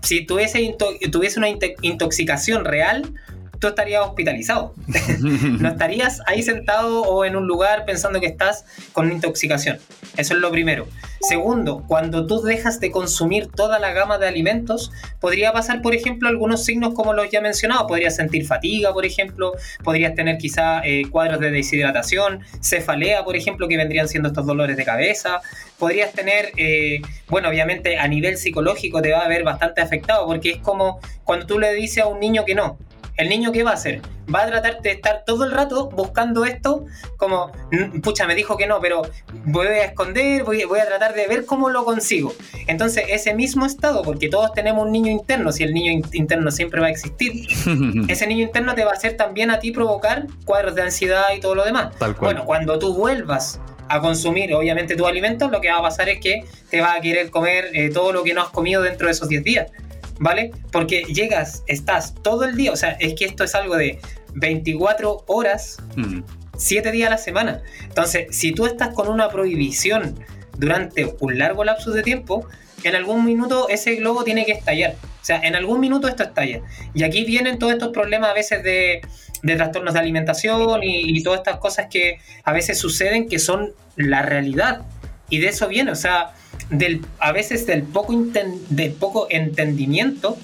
[0.01, 1.49] si tuviese, into- tuviese una
[1.81, 3.13] intoxicación real,
[3.59, 4.73] tú estarías hospitalizado.
[5.19, 9.79] no estarías ahí sentado o en un lugar pensando que estás con una intoxicación.
[10.17, 10.87] Eso es lo primero.
[11.21, 16.29] Segundo, cuando tú dejas de consumir toda la gama de alimentos, podría pasar, por ejemplo,
[16.29, 17.85] algunos signos como los ya mencionados.
[17.87, 23.67] Podrías sentir fatiga, por ejemplo, podrías tener quizá eh, cuadros de deshidratación, cefalea, por ejemplo,
[23.67, 25.41] que vendrían siendo estos dolores de cabeza.
[25.77, 30.51] Podrías tener, eh, bueno, obviamente a nivel psicológico te va a ver bastante afectado, porque
[30.51, 32.77] es como cuando tú le dices a un niño que no,
[33.19, 34.01] ¿El niño qué va a hacer?
[34.33, 36.85] Va a tratar de estar todo el rato buscando esto,
[37.17, 39.01] como, "Mm, pucha, me dijo que no, pero
[39.43, 42.33] voy a esconder, voy, voy a tratar de ver cómo lo consigo.
[42.67, 46.49] Entonces, ese mismo estado, porque todos tenemos un niño interno, si el niño in- interno
[46.49, 47.33] siempre va a existir,
[48.07, 51.41] ese niño interno te va a hacer también a ti provocar cuadros de ansiedad y
[51.41, 51.93] todo lo demás.
[51.99, 52.33] Tal cual.
[52.35, 56.21] Bueno, cuando tú vuelvas a consumir, obviamente, tus alimentos, lo que va a pasar es
[56.21, 59.11] que te vas a querer comer eh, todo lo que no has comido dentro de
[59.11, 59.71] esos 10 días.
[60.19, 60.51] ¿Vale?
[60.71, 63.99] Porque llegas, estás todo el día, o sea, es que esto es algo de
[64.35, 66.21] 24 horas, Mm.
[66.57, 67.61] 7 días a la semana.
[67.83, 70.19] Entonces, si tú estás con una prohibición
[70.57, 72.45] durante un largo lapso de tiempo,
[72.83, 74.95] en algún minuto ese globo tiene que estallar.
[75.21, 76.61] O sea, en algún minuto esto estalla.
[76.93, 79.01] Y aquí vienen todos estos problemas a veces de,
[79.41, 83.73] de trastornos de alimentación y, y todas estas cosas que a veces suceden que son
[83.95, 84.81] la realidad.
[85.29, 86.33] Y de eso viene, o sea,
[86.69, 90.37] del, a veces del poco, inten- del poco entendimiento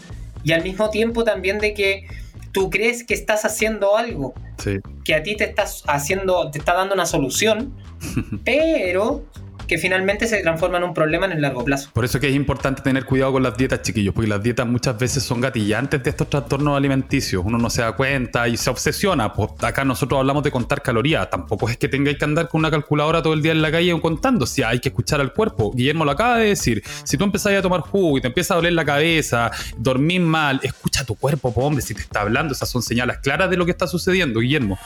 [0.44, 2.08] y al mismo tiempo también de que
[2.52, 4.78] tú crees que estás haciendo algo Sí.
[5.04, 7.74] que a ti te estás haciendo, te está dando una solución,
[8.46, 9.26] pero
[9.68, 11.90] que finalmente se transforma en un problema en el largo plazo.
[11.94, 14.98] Por eso que es importante tener cuidado con las dietas, chiquillos, porque las dietas muchas
[14.98, 17.44] veces son gatillantes de estos trastornos alimenticios.
[17.46, 19.34] Uno no se da cuenta y se obsesiona.
[19.34, 21.30] Pues acá nosotros hablamos de contar calorías.
[21.30, 24.00] Tampoco es que tengáis que andar con una calculadora todo el día en la calle
[24.00, 24.46] contando.
[24.46, 25.72] Si hay que escuchar al cuerpo.
[25.74, 26.84] Guillermo lo acaba de decir.
[27.04, 30.60] Si tú empezás a tomar jugo y te empieza a doler la cabeza, dormir mal,
[30.64, 32.54] escucha a tu cuerpo, po, hombre, si te está hablando.
[32.54, 34.78] Esas son señales claras de lo que está sucediendo, Guillermo.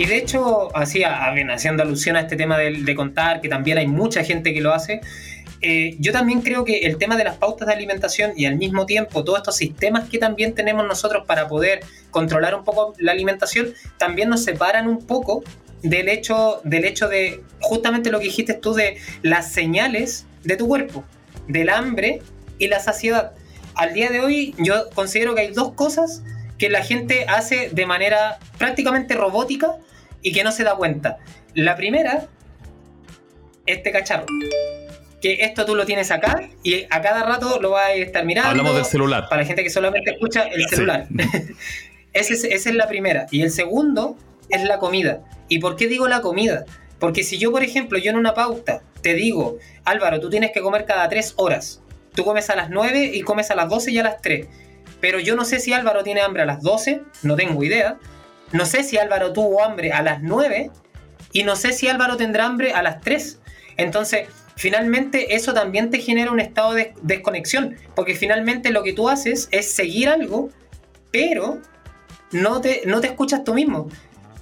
[0.00, 3.86] Y de hecho, así, haciendo alusión a este tema de, de contar, que también hay
[3.86, 5.02] mucha gente que lo hace,
[5.60, 8.86] eh, yo también creo que el tema de las pautas de alimentación y al mismo
[8.86, 13.74] tiempo todos estos sistemas que también tenemos nosotros para poder controlar un poco la alimentación,
[13.98, 15.44] también nos separan un poco
[15.82, 20.66] del hecho, del hecho de justamente lo que dijiste tú de las señales de tu
[20.66, 21.04] cuerpo,
[21.46, 22.22] del hambre
[22.58, 23.32] y la saciedad.
[23.74, 26.22] Al día de hoy yo considero que hay dos cosas
[26.60, 29.76] que la gente hace de manera prácticamente robótica
[30.22, 31.16] y que no se da cuenta.
[31.54, 32.28] La primera,
[33.66, 34.26] este cacharro.
[35.20, 38.50] Que esto tú lo tienes acá y a cada rato lo vas a estar mirando.
[38.50, 39.26] Hablamos del celular.
[39.28, 40.76] Para la gente que solamente escucha el Sí.
[40.76, 41.06] celular.
[42.12, 43.26] Ese es- esa es la primera.
[43.30, 44.16] Y el segundo
[44.48, 45.20] es la comida.
[45.48, 46.64] ¿Y por qué digo la comida?
[46.98, 50.60] Porque si yo, por ejemplo, yo en una pauta te digo, Álvaro, tú tienes que
[50.60, 51.80] comer cada tres horas.
[52.14, 54.46] Tú comes a las 9 y comes a las 12 y a las 3.
[55.00, 57.98] Pero yo no sé si Álvaro tiene hambre a las 12, no tengo idea.
[58.52, 60.70] No sé si Álvaro tuvo hambre a las 9
[61.32, 63.40] y no sé si Álvaro tendrá hambre a las 3.
[63.76, 69.08] Entonces, finalmente eso también te genera un estado de desconexión, porque finalmente lo que tú
[69.08, 70.50] haces es seguir algo,
[71.12, 71.60] pero
[72.32, 73.88] no te, no te escuchas tú mismo.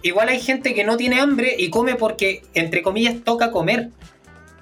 [0.02, 3.90] Igual hay gente que no tiene hambre y come porque, entre comillas, toca comer.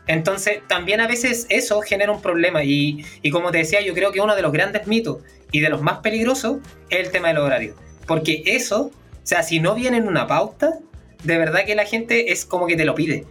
[0.06, 2.64] Entonces, también a veces eso genera un problema.
[2.64, 5.18] Y, y, como te decía, yo creo que uno de los grandes mitos
[5.52, 6.58] y de los más peligrosos
[6.90, 7.74] es el tema del horario.
[8.06, 10.78] Porque eso, o sea, si no viene en una pauta,
[11.24, 13.24] de verdad que la gente es como que te lo pide.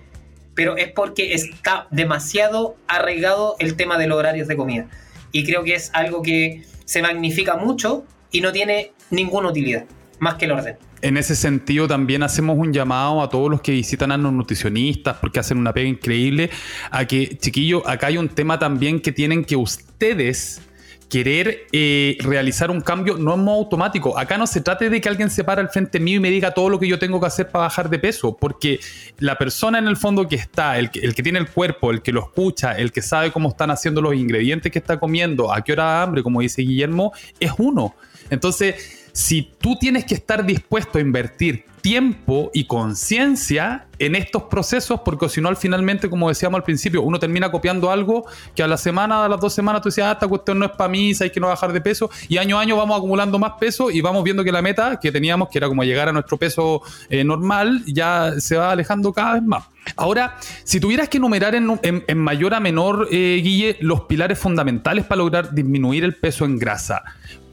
[0.53, 4.87] Pero es porque está demasiado arraigado el tema de los horarios de comida.
[5.31, 9.85] Y creo que es algo que se magnifica mucho y no tiene ninguna utilidad,
[10.19, 10.77] más que el orden.
[11.01, 15.17] En ese sentido, también hacemos un llamado a todos los que visitan a los nutricionistas,
[15.17, 16.49] porque hacen una pega increíble,
[16.89, 20.61] a que, chiquillo, acá hay un tema también que tienen que ustedes
[21.09, 24.17] querer eh, realizar un cambio no es modo automático.
[24.17, 26.51] Acá no se trate de que alguien se para al frente mío y me diga
[26.51, 28.79] todo lo que yo tengo que hacer para bajar de peso, porque
[29.19, 32.01] la persona en el fondo que está, el que, el que tiene el cuerpo, el
[32.01, 35.63] que lo escucha, el que sabe cómo están haciendo los ingredientes que está comiendo, a
[35.63, 37.95] qué hora da hambre, como dice Guillermo, es uno.
[38.29, 44.99] Entonces, si tú tienes que estar dispuesto a invertir tiempo y conciencia en estos procesos,
[45.05, 48.25] porque si no, al finalmente, como decíamos al principio, uno termina copiando algo
[48.55, 50.71] que a la semana, a las dos semanas, tú decías, ah, esta cuestión no es
[50.71, 53.53] para mí, hay que no bajar de peso, y año a año vamos acumulando más
[53.57, 56.35] peso y vamos viendo que la meta que teníamos, que era como llegar a nuestro
[56.35, 59.63] peso eh, normal, ya se va alejando cada vez más.
[59.95, 65.19] Ahora, si tuvieras que enumerar en, mayor a menor, eh, Guille, los pilares fundamentales para
[65.19, 67.03] lograr disminuir el peso en grasa,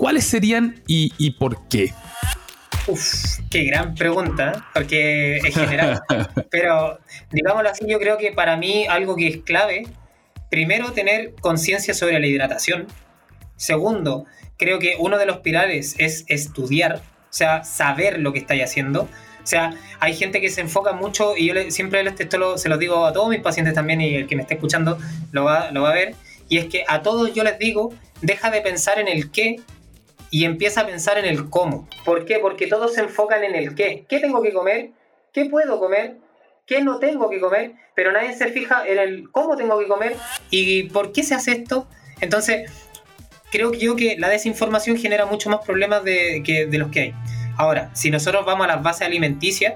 [0.02, 1.92] ¿cuáles serían y, y por qué?
[2.88, 6.02] Uf, qué gran pregunta, porque es general.
[6.50, 6.98] Pero,
[7.30, 9.86] digámoslo así, yo creo que para mí algo que es clave,
[10.50, 12.88] primero, tener conciencia sobre la hidratación.
[13.54, 14.26] Segundo,
[14.58, 19.02] creo que uno de los pilares es estudiar, o sea, saber lo que estáis haciendo.
[19.02, 23.06] O sea, hay gente que se enfoca mucho, y yo siempre esto se lo digo
[23.06, 24.98] a todos mis pacientes también, y el que me esté escuchando
[25.30, 26.16] lo va, lo va a ver,
[26.48, 29.60] y es que a todos yo les digo, deja de pensar en el qué
[30.32, 31.86] y empieza a pensar en el cómo.
[32.06, 32.38] ¿Por qué?
[32.38, 34.06] Porque todos se enfocan en el qué.
[34.08, 34.90] ¿Qué tengo que comer?
[35.30, 36.16] ¿Qué puedo comer?
[36.66, 37.74] ¿Qué no tengo que comer?
[37.94, 40.16] Pero nadie se fija en el cómo tengo que comer
[40.48, 41.86] y por qué se hace esto.
[42.22, 42.72] Entonces,
[43.50, 47.00] creo que yo que la desinformación genera mucho más problemas de, que, de los que
[47.00, 47.14] hay.
[47.58, 49.74] Ahora, si nosotros vamos a las bases alimenticias,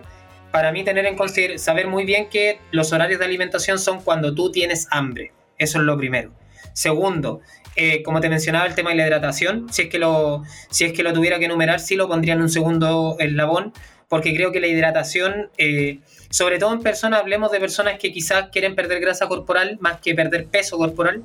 [0.52, 4.34] para mí tener en consideración, saber muy bien que los horarios de alimentación son cuando
[4.34, 5.32] tú tienes hambre.
[5.58, 6.32] Eso es lo primero.
[6.72, 7.40] Segundo,
[7.76, 10.92] eh, como te mencionaba, el tema de la hidratación, si es, que lo, si es
[10.92, 13.74] que lo tuviera que enumerar, sí lo pondría en un segundo eslabón,
[14.08, 15.98] porque creo que la hidratación, eh,
[16.30, 20.14] sobre todo en personas, hablemos de personas que quizás quieren perder grasa corporal más que
[20.14, 21.24] perder peso corporal,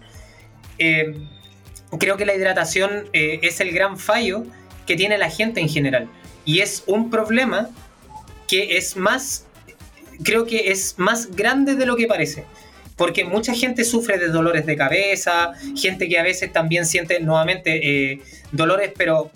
[0.77, 1.15] eh,
[1.97, 4.43] creo que la hidratación es el gran fallo
[4.88, 6.08] que tiene la gente en general.
[6.45, 7.69] Y es un problema
[8.47, 9.45] que es más,
[10.23, 12.45] creo que es más grande de lo que parece
[13.01, 18.11] porque mucha gente sufre de dolores de cabeza, gente que a veces también siente nuevamente
[18.11, 19.31] eh, dolores, pero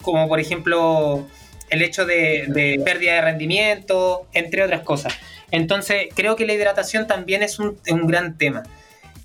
[0.00, 1.28] como por ejemplo
[1.68, 5.12] el hecho de, pérdida de rendimiento, entre otras cosas.
[5.50, 8.62] Entonces creo que la hidratación también es un, gran tema.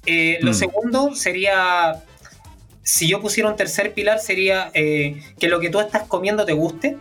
[0.05, 0.55] Eh, lo mm.
[0.55, 2.03] segundo sería,
[2.83, 6.51] si yo pusiera un tercer pilar, sería eh, que lo que tú estás comiendo te
[6.51, 6.97] guste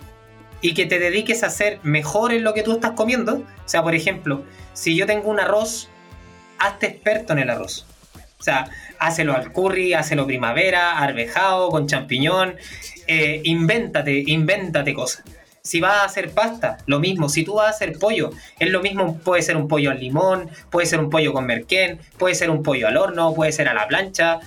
[0.61, 3.39] y que te dediques a hacer mejor en lo que tú estás comiendo.
[3.39, 5.89] O sea, por ejemplo, si yo tengo un arroz
[6.59, 7.87] hazte experto en el arroz.
[8.39, 12.57] O sea, hácelo al curry, hácelo primavera, arvejado, con champiñón.
[13.07, 15.25] Eh, invéntate, invéntate cosas.
[15.63, 17.29] Si vas a hacer pasta, lo mismo.
[17.29, 19.19] Si tú vas a hacer pollo, es lo mismo.
[19.19, 22.63] Puede ser un pollo al limón, puede ser un pollo con merquén, puede ser un
[22.63, 24.39] pollo al horno, puede ser a la plancha.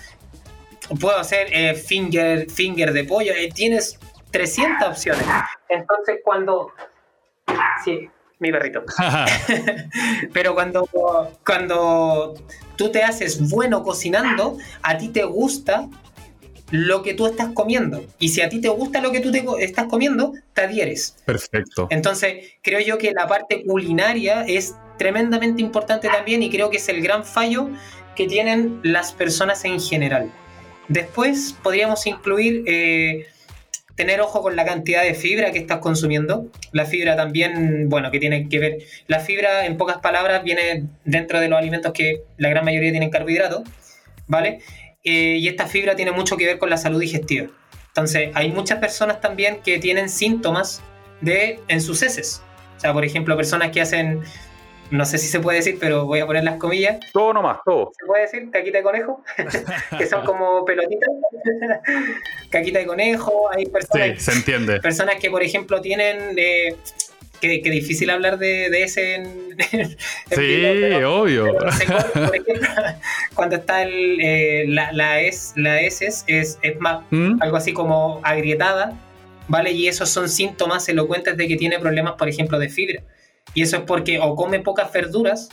[0.99, 3.33] Puedo hacer eh, finger, finger de pollo.
[3.33, 3.99] Eh, tienes
[4.31, 5.25] 300 opciones.
[5.69, 6.71] Entonces, cuando.
[7.83, 8.09] Sí,
[8.41, 8.83] mi perrito.
[10.33, 10.87] Pero cuando,
[11.45, 12.35] cuando
[12.75, 15.87] tú te haces bueno cocinando, a ti te gusta
[16.71, 18.03] lo que tú estás comiendo.
[18.17, 21.15] Y si a ti te gusta lo que tú te estás comiendo, te adhieres.
[21.25, 21.87] Perfecto.
[21.89, 26.89] Entonces, creo yo que la parte culinaria es tremendamente importante también y creo que es
[26.89, 27.69] el gran fallo
[28.15, 30.31] que tienen las personas en general.
[30.87, 33.27] Después podríamos incluir eh,
[34.01, 36.47] tener ojo con la cantidad de fibra que estás consumiendo.
[36.71, 38.77] La fibra también, bueno, que tiene que ver.
[39.05, 43.11] La fibra, en pocas palabras, viene dentro de los alimentos que la gran mayoría tienen
[43.11, 43.61] carbohidratos,
[44.25, 44.57] ¿vale?
[45.03, 47.49] Eh, y esta fibra tiene mucho que ver con la salud digestiva.
[47.89, 50.81] Entonces, hay muchas personas también que tienen síntomas
[51.21, 52.41] de en sus heces.
[52.77, 54.21] O sea, por ejemplo, personas que hacen
[54.91, 56.99] no sé si se puede decir, pero voy a poner las comillas.
[57.13, 57.91] Todo nomás, todo.
[57.97, 59.23] ¿Se puede decir caquita de conejo?
[59.97, 61.09] que son como pelotitas.
[62.49, 64.79] caquita de conejo, hay personas, sí, se entiende.
[64.81, 66.37] personas que, por ejemplo, tienen...
[66.37, 66.75] Eh,
[67.41, 69.57] que, difícil hablar de, ese en,
[70.29, 70.63] Sí,
[71.03, 71.57] obvio.
[71.57, 72.67] por ejemplo,
[73.33, 76.25] cuando está el, eh, la, la, S, la S es,
[76.61, 77.41] es, más ¿Mm?
[77.41, 78.93] algo así como agrietada,
[79.47, 79.71] ¿vale?
[79.71, 83.01] Y esos son síntomas elocuentes de que tiene problemas, por ejemplo, de fibra.
[83.53, 85.49] Y eso es porque o come pocas verduras,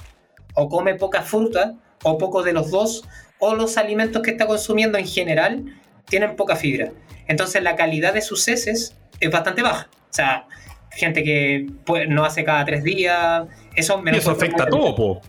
[0.54, 1.74] o come poca fruta,
[2.04, 3.04] o poco de los dos,
[3.38, 5.64] o los alimentos que está consumiendo en general
[6.06, 6.92] tienen poca fibra.
[7.26, 9.88] Entonces la calidad de sus heces es bastante baja.
[9.92, 10.46] O sea,
[10.90, 11.66] gente que
[12.08, 15.20] no hace cada tres días, eso Y eso afecta a todo, po.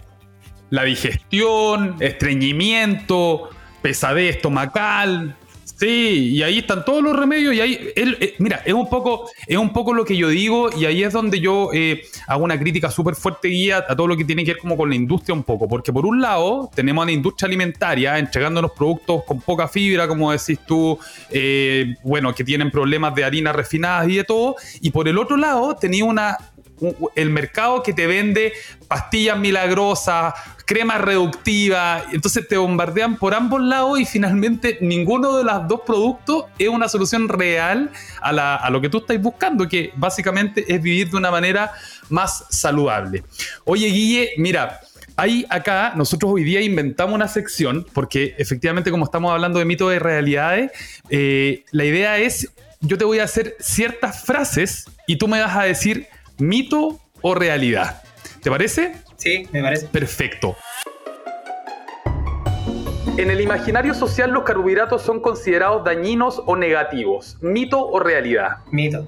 [0.69, 3.49] La digestión, estreñimiento,
[3.81, 5.35] pesadez estomacal,
[5.79, 9.29] Sí, y ahí están todos los remedios y ahí, él, eh, mira, es un, poco,
[9.47, 12.59] es un poco lo que yo digo y ahí es donde yo eh, hago una
[12.59, 15.33] crítica súper fuerte guía a todo lo que tiene que ver como con la industria
[15.33, 19.69] un poco, porque por un lado tenemos a la industria alimentaria entregándonos productos con poca
[19.69, 20.99] fibra, como decís tú,
[21.29, 25.37] eh, bueno, que tienen problemas de harinas refinadas y de todo, y por el otro
[25.37, 26.37] lado tenía una,
[27.15, 28.53] el mercado que te vende
[28.87, 30.33] pastillas milagrosas,
[30.65, 36.45] crema reductiva, entonces te bombardean por ambos lados y finalmente ninguno de los dos productos
[36.57, 41.17] es una solución real a, lo que tú estás buscando, que básicamente es vivir de
[41.17, 41.71] una manera
[42.09, 43.23] más saludable.
[43.65, 44.79] Oye, Guille, mira,
[45.15, 49.93] Ahí acá nosotros hoy día inventamos una sección, porque efectivamente como estamos hablando de mitos
[49.93, 50.71] y realidades,
[51.09, 52.49] eh, la idea es,
[52.79, 56.07] yo te voy a hacer ciertas frases y tú me vas a decir
[56.39, 58.01] mito o realidad.
[58.41, 58.95] ¿Te parece?
[59.17, 59.87] Sí, me parece.
[59.87, 60.55] Perfecto.
[63.17, 67.37] En el imaginario social los carbohidratos son considerados dañinos o negativos.
[67.41, 68.59] ¿Mito o realidad?
[68.71, 69.05] Mito.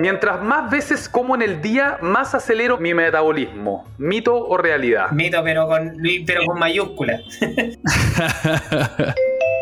[0.00, 3.84] Mientras más veces como en el día, más acelero mi metabolismo.
[3.98, 5.10] ¿Mito o realidad?
[5.12, 5.96] Mito, pero con,
[6.26, 7.22] pero con mayúsculas.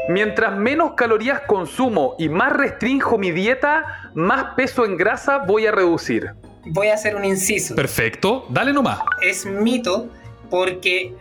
[0.08, 5.72] Mientras menos calorías consumo y más restrinjo mi dieta, más peso en grasa voy a
[5.72, 6.30] reducir
[6.66, 7.74] voy a hacer un inciso.
[7.74, 9.00] Perfecto, dale nomás.
[9.22, 10.08] Es mito
[10.50, 11.14] porque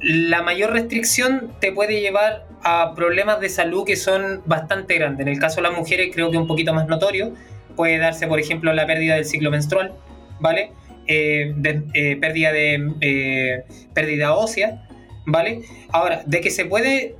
[0.00, 5.26] la mayor restricción te puede llevar a problemas de salud que son bastante grandes.
[5.26, 7.32] En el caso de las mujeres creo que un poquito más notorio.
[7.76, 9.92] Puede darse, por ejemplo, la pérdida del ciclo menstrual,
[10.40, 10.72] ¿vale?
[11.06, 11.54] Eh,
[11.94, 13.64] eh, pérdida de eh,
[13.94, 14.86] pérdida ósea,
[15.24, 15.62] ¿vale?
[15.90, 17.16] Ahora, de que se puede,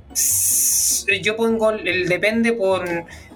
[1.21, 2.85] yo pongo el depende por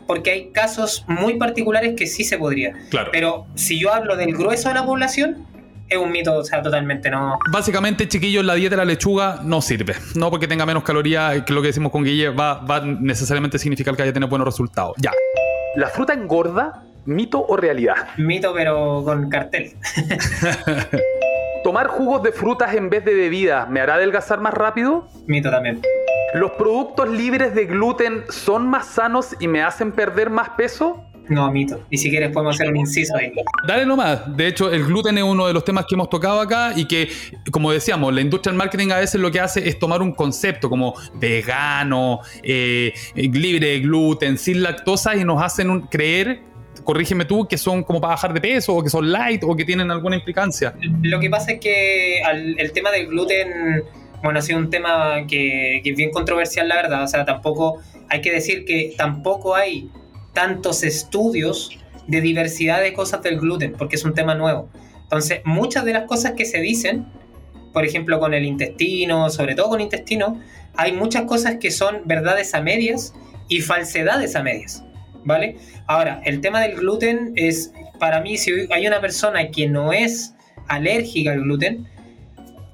[0.08, 2.74] porque hay casos muy particulares que sí se podría.
[2.90, 3.10] Claro.
[3.12, 5.46] Pero si yo hablo del grueso de la población,
[5.90, 7.40] es un mito, o sea, totalmente no.
[7.52, 9.96] Básicamente, chiquillos, la dieta de la lechuga no sirve.
[10.16, 13.60] No porque tenga menos calorías, que lo que decimos con Guille va, va necesariamente a
[13.60, 14.96] significar que haya tener buenos resultados.
[14.98, 15.12] Ya.
[15.76, 16.84] ¿La fruta engorda?
[17.06, 17.96] ¿Mito o realidad?
[18.18, 19.74] Mito, pero con cartel.
[21.64, 25.08] ¿Tomar jugos de frutas en vez de bebidas me hará adelgazar más rápido?
[25.26, 25.82] Mito también.
[26.38, 31.04] ¿Los productos libres de gluten son más sanos y me hacen perder más peso?
[31.30, 31.84] No, mito.
[31.90, 33.32] Y si quieres podemos hacer un inciso ahí.
[33.68, 34.38] Dale nomás.
[34.38, 37.10] De hecho, el gluten es uno de los temas que hemos tocado acá y que,
[37.52, 40.70] como decíamos, la industria del marketing a veces lo que hace es tomar un concepto
[40.70, 46.46] como vegano, eh, libre de gluten, sin lactosa y nos hacen creer
[46.84, 49.66] corrígeme tú, que son como para bajar de peso o que son light o que
[49.66, 50.74] tienen alguna implicancia.
[51.02, 53.84] Lo que pasa es que el tema del gluten
[54.28, 57.02] bueno, ha sido un tema que, es bien controversial, la verdad.
[57.02, 59.90] O sea, tampoco hay que decir que tampoco hay
[60.34, 61.70] tantos estudios
[62.08, 64.68] de diversidad de cosas del gluten, porque es un tema nuevo.
[65.04, 67.06] Entonces, muchas de las cosas que se dicen,
[67.72, 70.42] por ejemplo, con el intestino, sobre todo con intestino,
[70.76, 73.14] hay muchas cosas que son verdades a medias
[73.48, 74.84] y falsedades a medias,
[75.24, 75.56] ¿vale?
[75.86, 80.34] Ahora, el tema del gluten es, para mí, si hay una persona que no es
[80.68, 81.88] alérgica al gluten,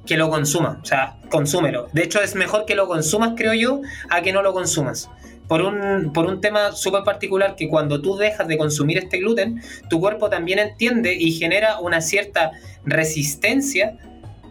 [0.05, 1.87] que lo consuma, o sea, consúmelo.
[1.93, 5.09] De hecho, es mejor que lo consumas, creo yo, a que no lo consumas.
[5.47, 9.61] Por un, por un tema súper particular que cuando tú dejas de consumir este gluten,
[9.89, 12.51] tu cuerpo también entiende y genera una cierta
[12.85, 13.97] resistencia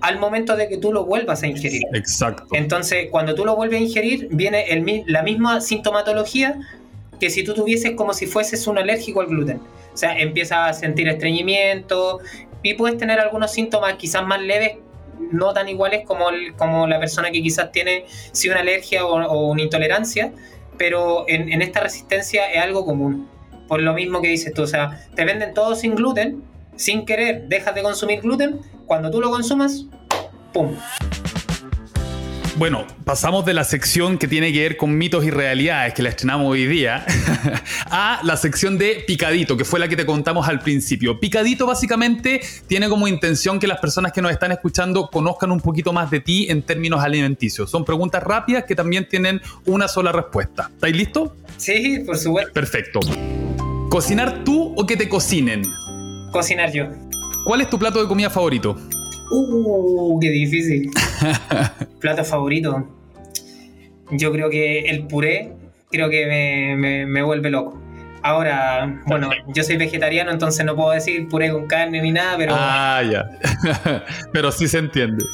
[0.00, 1.82] al momento de que tú lo vuelvas a ingerir.
[1.94, 2.44] Exacto.
[2.52, 6.58] Entonces, cuando tú lo vuelves a ingerir, viene el, la misma sintomatología
[7.20, 9.60] que si tú tuvieses como si fueses un alérgico al gluten.
[9.94, 12.18] O sea, empiezas a sentir estreñimiento
[12.62, 14.78] y puedes tener algunos síntomas quizás más leves
[15.32, 16.26] no tan iguales como,
[16.56, 20.32] como la persona que quizás tiene sí una alergia o, una intolerancia,
[20.78, 23.28] pero en, esta resistencia es algo común.
[23.68, 26.42] Por lo mismo que dices tú, o sea, te venden todo sin gluten,
[26.76, 29.86] sin querer dejas de consumir gluten, cuando tú lo consumas,
[30.52, 30.76] ¡pum!
[32.56, 36.10] Bueno, pasamos de la sección que tiene que ver con mitos y realidades, que la
[36.10, 37.04] estrenamos hoy día,
[37.90, 41.18] a la sección de Picadito, que fue la que te contamos al principio.
[41.18, 45.94] Picadito básicamente tiene como intención que las personas que nos están escuchando conozcan un poquito
[45.94, 47.70] más de ti en términos alimenticios.
[47.70, 50.70] Son preguntas rápidas que también tienen una sola respuesta.
[50.74, 51.30] ¿Estáis listos?
[51.56, 52.52] Sí, por supuesto.
[52.52, 53.00] Perfecto.
[53.88, 55.62] ¿Cocinar tú o que te cocinen?
[56.30, 56.84] Cocinar yo.
[57.46, 58.76] ¿Cuál es tu plato de comida favorito?
[59.34, 60.90] Uh, qué difícil.
[62.00, 62.86] Plato favorito.
[64.10, 65.52] Yo creo que el puré,
[65.90, 67.80] creo que me, me, me vuelve loco.
[68.22, 72.52] Ahora, bueno, yo soy vegetariano, entonces no puedo decir puré con carne ni nada, pero
[72.56, 74.04] Ah, ya.
[74.32, 75.24] Pero sí se entiende.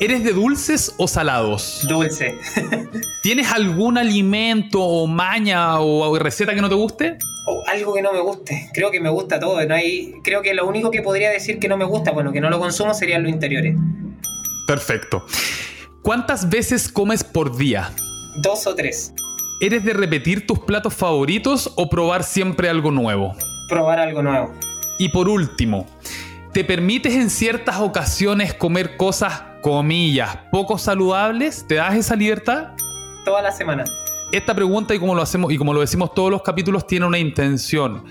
[0.00, 1.84] ¿Eres de dulces o salados?
[1.88, 2.38] dulce.
[3.22, 7.18] ¿Tienes algún alimento o maña o receta que no te guste?
[7.50, 8.68] O algo que no me guste.
[8.74, 9.64] Creo que me gusta todo.
[9.64, 12.42] No hay, creo que lo único que podría decir que no me gusta, bueno, que
[12.42, 13.74] no lo consumo, serían los interiores.
[14.66, 15.24] Perfecto.
[16.02, 17.90] ¿Cuántas veces comes por día?
[18.42, 19.14] Dos o tres.
[19.62, 23.34] ¿Eres de repetir tus platos favoritos o probar siempre algo nuevo?
[23.70, 24.52] Probar algo nuevo.
[24.98, 25.86] Y por último,
[26.52, 31.66] ¿te permites en ciertas ocasiones comer cosas, comillas, poco saludables?
[31.66, 32.74] ¿Te das esa libertad?
[33.24, 33.84] Toda la semana.
[34.30, 37.18] Esta pregunta y como lo hacemos y como lo decimos todos los capítulos tiene una
[37.18, 38.04] intención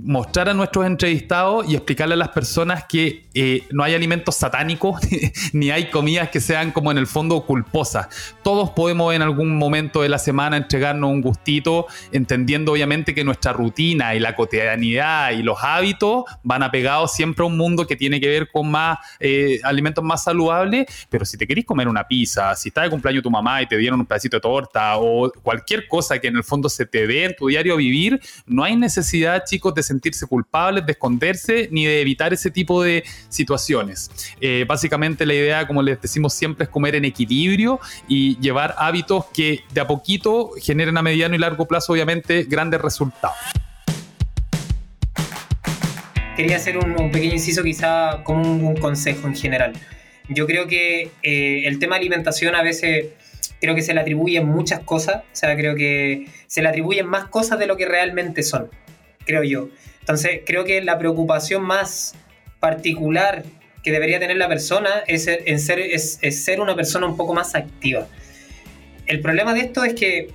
[0.00, 5.00] mostrar a nuestros entrevistados y explicarle a las personas que eh, no hay alimentos satánicos
[5.52, 8.08] ni hay comidas que sean como en el fondo culposas.
[8.42, 13.52] Todos podemos en algún momento de la semana entregarnos un gustito, entendiendo obviamente que nuestra
[13.52, 18.20] rutina y la cotidianidad y los hábitos van apegados siempre a un mundo que tiene
[18.20, 22.54] que ver con más eh, alimentos más saludables, pero si te querés comer una pizza,
[22.54, 25.59] si está de cumpleaños tu mamá y te dieron un pedacito de torta o cualquier
[25.88, 29.44] cosa que en el fondo se te dé en tu diario vivir, no hay necesidad,
[29.44, 34.10] chicos, de sentirse culpables, de esconderse, ni de evitar ese tipo de situaciones.
[34.40, 39.26] Eh, básicamente la idea, como les decimos siempre, es comer en equilibrio y llevar hábitos
[39.32, 43.36] que de a poquito generen a mediano y largo plazo, obviamente, grandes resultados.
[46.36, 49.72] Quería hacer un, pequeño inciso quizá como un, consejo en general.
[50.28, 53.06] Yo creo que eh, el tema alimentación a veces
[53.60, 57.26] creo que se le atribuyen muchas cosas, o sea, creo que se le atribuyen más
[57.26, 58.70] cosas de lo que realmente son,
[59.24, 59.68] creo yo.
[60.00, 62.14] Entonces, creo que la preocupación más
[62.58, 63.44] particular
[63.82, 67.54] que debería tener la persona es, en ser, es ser una persona un poco más
[67.54, 68.06] activa.
[69.06, 70.28] El problema de esto es que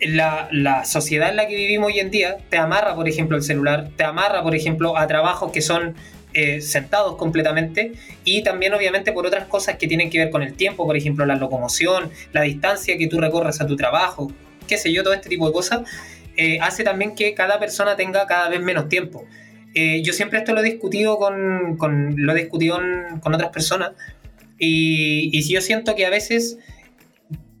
[0.00, 3.42] la, la sociedad en la que vivimos hoy en día te amarra, por ejemplo, el
[3.42, 5.94] celular, te amarra, por ejemplo, a trabajos que son
[6.34, 7.92] eh, sentados completamente
[8.24, 11.26] y también obviamente por otras cosas que tienen que ver con el tiempo, por ejemplo,
[11.26, 14.32] la locomoción, la distancia que tú recorres a tu trabajo,
[14.68, 15.80] qué sé yo, todo este tipo de cosas,
[16.36, 19.24] eh, hace también que cada persona tenga cada vez menos tiempo.
[19.74, 22.80] Eh, yo siempre esto lo he discutido con, con- lo he discutido
[23.22, 23.92] con otras personas
[24.58, 26.58] y, y yo siento que a veces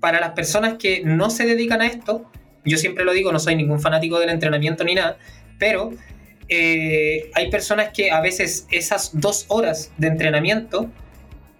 [0.00, 2.30] para las personas que no se dedican a esto,
[2.64, 5.18] yo siempre lo digo, no soy ningún fanático del entrenamiento ni nada,
[5.58, 5.92] pero
[6.50, 10.90] eh, hay personas que a veces esas dos horas de entrenamiento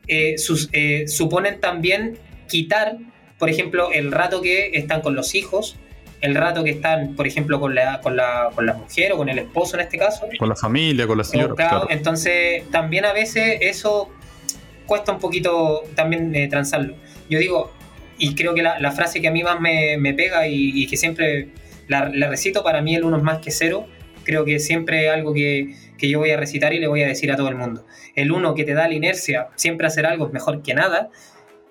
[0.08, 2.18] eh, sus- eh, suponen también
[2.48, 2.96] quitar,
[3.38, 5.76] por ejemplo, el rato que están con los hijos,
[6.20, 9.28] el rato que están, por ejemplo, con la, con la, con la mujer o con
[9.28, 10.26] el esposo en este caso.
[10.38, 11.54] Con la familia, con la señora.
[11.54, 11.86] Claro.
[11.88, 14.10] Entonces, también a veces eso
[14.86, 16.96] cuesta un poquito también eh, transarlo.
[17.30, 17.72] Yo digo,
[18.18, 20.86] y creo que la, la frase que a mí más me, me pega y, y
[20.88, 21.48] que siempre
[21.88, 23.86] la, la recito, para mí el uno es más que cero,
[24.30, 27.08] creo que siempre es algo que, que yo voy a recitar y le voy a
[27.08, 27.84] decir a todo el mundo.
[28.14, 31.10] El uno que te da la inercia, siempre hacer algo es mejor que nada,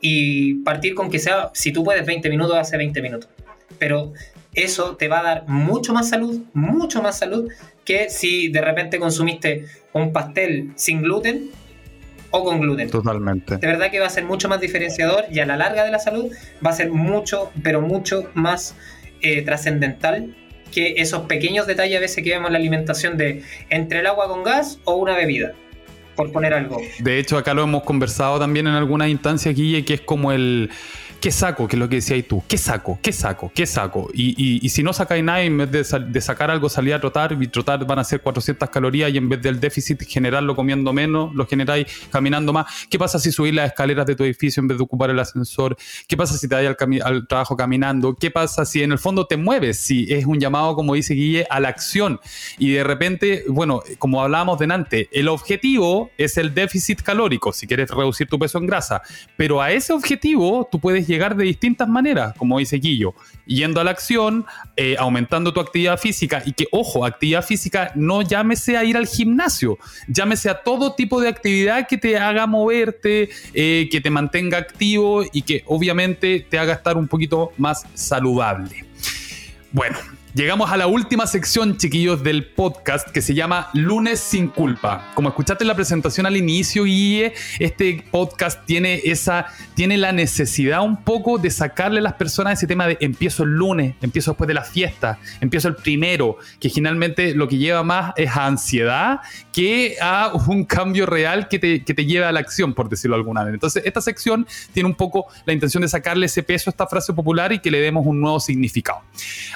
[0.01, 3.29] y partir con que sea, si tú puedes 20 minutos, hace 20 minutos.
[3.77, 4.11] Pero
[4.53, 7.49] eso te va a dar mucho más salud, mucho más salud
[7.85, 11.51] que si de repente consumiste un pastel sin gluten
[12.31, 12.89] o con gluten.
[12.89, 13.55] Totalmente.
[13.55, 15.99] De verdad que va a ser mucho más diferenciador y a la larga de la
[15.99, 16.29] salud
[16.65, 18.75] va a ser mucho, pero mucho más
[19.21, 20.35] eh, trascendental
[20.71, 24.27] que esos pequeños detalles a veces que vemos en la alimentación de entre el agua
[24.27, 25.53] con gas o una bebida,
[26.15, 26.81] por poner algo.
[26.99, 30.69] De hecho, acá lo hemos conversado también en algunas instancias, Guille, que es como el.
[31.21, 31.67] ¿Qué saco?
[31.67, 32.41] Que es lo que decías tú.
[32.47, 32.97] ¿Qué saco?
[33.01, 33.51] ¿Qué saco?
[33.53, 34.09] ¿Qué saco?
[34.13, 37.01] Y, y- y si no sacáis nada, en vez de, de sacar algo, salir a
[37.01, 40.93] trotar, y trotar van a ser 400 calorías, y en vez del déficit generarlo comiendo
[40.93, 42.67] menos, lo generáis caminando más.
[42.89, 45.75] ¿Qué pasa si subís las escaleras de tu edificio en vez de ocupar el ascensor?
[46.07, 48.15] ¿Qué pasa si te vas al, al trabajo caminando?
[48.15, 49.77] ¿Qué pasa si en el fondo te mueves?
[49.77, 52.21] Si es un llamado, como dice Guille, a la acción.
[52.57, 57.89] Y de repente, bueno, como hablábamos delante, el objetivo es el déficit calórico, si quieres
[57.89, 59.01] reducir tu peso en grasa.
[59.35, 63.13] Pero a ese objetivo tú puedes llegar de distintas maneras, como dice Guillo,
[63.45, 64.45] yendo a la acción,
[64.77, 69.07] eh, aumentando tu actividad física y que, ojo, actividad física no llámese a ir al
[69.07, 74.57] gimnasio, llámese a todo tipo de actividad que te haga moverte, eh, que te mantenga
[74.57, 78.85] activo y que obviamente te haga estar un poquito más saludable.
[79.71, 79.97] Bueno,
[80.35, 85.11] Llegamos a la última sección, chiquillos, del podcast que se llama Lunes sin culpa.
[85.15, 90.83] Como escuchaste en la presentación al inicio, Guille, este podcast tiene esa, tiene la necesidad
[90.83, 94.47] un poco de sacarle a las personas ese tema de empiezo el lunes, empiezo después
[94.47, 99.21] de la fiesta, empiezo el primero, que generalmente lo que lleva más es a ansiedad
[99.51, 103.15] que a un cambio real que te, que te lleve a la acción, por decirlo
[103.15, 103.55] alguna vez.
[103.55, 107.13] Entonces, esta sección tiene un poco la intención de sacarle ese peso a esta frase
[107.13, 109.01] popular y que le demos un nuevo significado.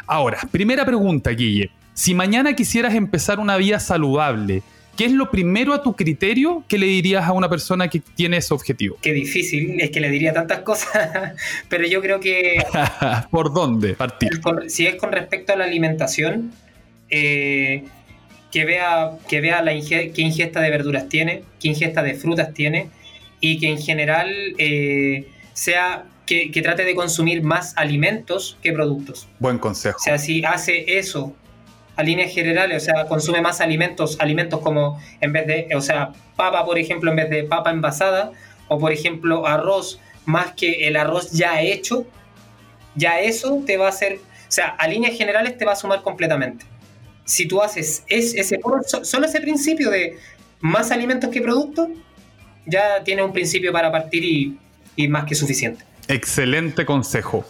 [0.07, 1.71] Ahora, primera pregunta, Guille.
[1.93, 4.61] Si mañana quisieras empezar una vida saludable,
[4.95, 8.37] ¿qué es lo primero a tu criterio que le dirías a una persona que tiene
[8.37, 8.97] ese objetivo?
[9.01, 11.33] Qué difícil, es que le diría tantas cosas,
[11.67, 12.63] pero yo creo que...
[13.29, 14.29] ¿Por dónde partir?
[14.67, 16.53] Si es con respecto a la alimentación,
[17.09, 17.83] eh,
[18.49, 22.87] que vea, que vea la qué ingesta de verduras tiene, qué ingesta de frutas tiene,
[23.41, 29.27] y que en general eh, sea que, trate de consumir más alimentos que productos.
[29.39, 29.97] Buen consejo.
[29.99, 31.33] O sea, si hace eso
[31.95, 36.13] a líneas generales, o sea, consume más alimentos, alimentos como en vez de, o sea,
[36.35, 38.31] papa, por ejemplo, en vez de papa envasada,
[38.67, 42.07] o por ejemplo, arroz, más que el arroz ya hecho,
[42.95, 46.01] ya eso te va a hacer, o sea, a líneas generales te va a sumar
[46.01, 46.65] completamente.
[47.25, 48.59] Si tú haces ese,
[49.03, 50.17] solo ese principio de
[50.61, 51.89] más alimentos que productos,
[52.65, 54.57] ya tiene un principio para partir y,
[54.95, 55.83] y más que suficiente.
[56.07, 57.45] Excelente consejo.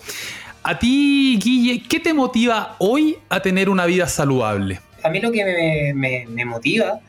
[0.64, 4.80] A ti, Guille, ¿qué te motiva hoy a tener una vida saludable?
[5.04, 6.99] A mí lo que me, motiva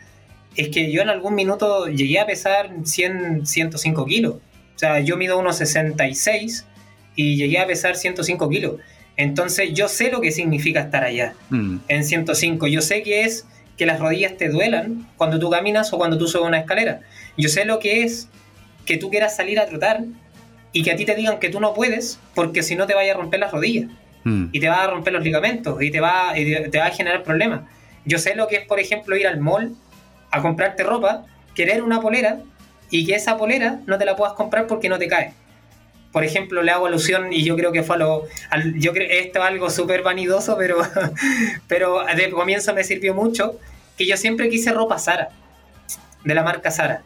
[0.57, 4.35] es que yo en algún minuto llegué a pesar 100, 105 kilos.
[4.35, 6.67] O sea, yo mido unos 66
[7.15, 8.81] y llegué a pesar 105 kilos.
[9.17, 11.77] Entonces yo sé lo que significa estar allá, mm.
[11.87, 12.67] en 105.
[12.67, 16.27] Yo sé que es que las rodillas te duelan cuando tú caminas o cuando tú
[16.27, 17.01] subes una escalera.
[17.37, 18.29] Yo sé lo que es
[18.85, 20.05] que tú quieras salir a trotar
[20.75, 23.15] y que a ti te digan que tú no puedes porque si no te vaya
[23.15, 23.89] a romper las rodillas
[24.25, 24.47] mm.
[24.53, 27.63] y te va a romper los ligamentos y te va, te va a generar problemas.
[28.05, 29.75] Yo sé lo que es, por ejemplo, ir al mall
[30.31, 32.41] a comprarte ropa, querer una polera
[32.91, 35.33] y que esa polera no te la puedas comprar porque no te cae.
[36.13, 38.25] Por ejemplo, le hago alusión y yo creo que fue a lo.
[38.77, 40.79] yo creo esto es algo súper vanidoso, pero,
[41.69, 43.59] pero de comienzo me sirvió mucho.
[43.97, 45.29] Que yo siempre quise ropa Sara,
[46.25, 47.03] de la marca Sara.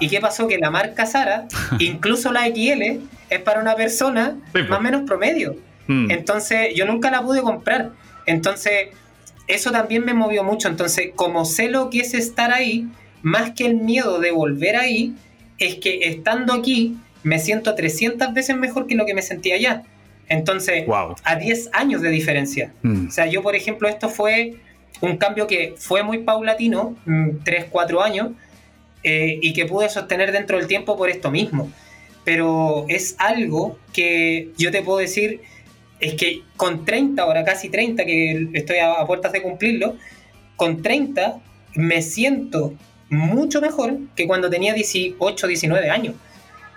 [0.00, 0.46] ¿Y qué pasó?
[0.48, 1.46] Que la marca Sara,
[1.78, 3.00] incluso la XL,
[3.30, 4.36] es para una persona
[4.68, 5.56] más o menos promedio.
[5.86, 6.10] Mm.
[6.10, 7.90] Entonces, yo nunca la pude comprar.
[8.26, 8.88] Entonces,
[9.46, 10.68] eso también me movió mucho.
[10.68, 12.88] Entonces, como sé lo que es estar ahí,
[13.22, 15.14] más que el miedo de volver ahí,
[15.58, 19.82] es que estando aquí me siento 300 veces mejor que lo que me sentía allá.
[20.28, 20.84] Entonces,
[21.24, 22.72] a 10 años de diferencia.
[22.82, 23.08] Mm.
[23.08, 24.54] O sea, yo, por ejemplo, esto fue
[25.00, 26.96] un cambio que fue muy paulatino,
[27.44, 28.28] 3, mm, 4 años,
[29.02, 31.70] eh, y que pude sostener dentro del tiempo por esto mismo.
[32.24, 35.40] Pero es algo que yo te puedo decir,
[36.00, 39.96] es que con 30, ahora casi 30, que estoy a, puertas de cumplirlo,
[40.56, 41.40] con 30
[41.76, 42.74] me siento
[43.08, 46.14] mucho mejor que cuando tenía 18, 19 años.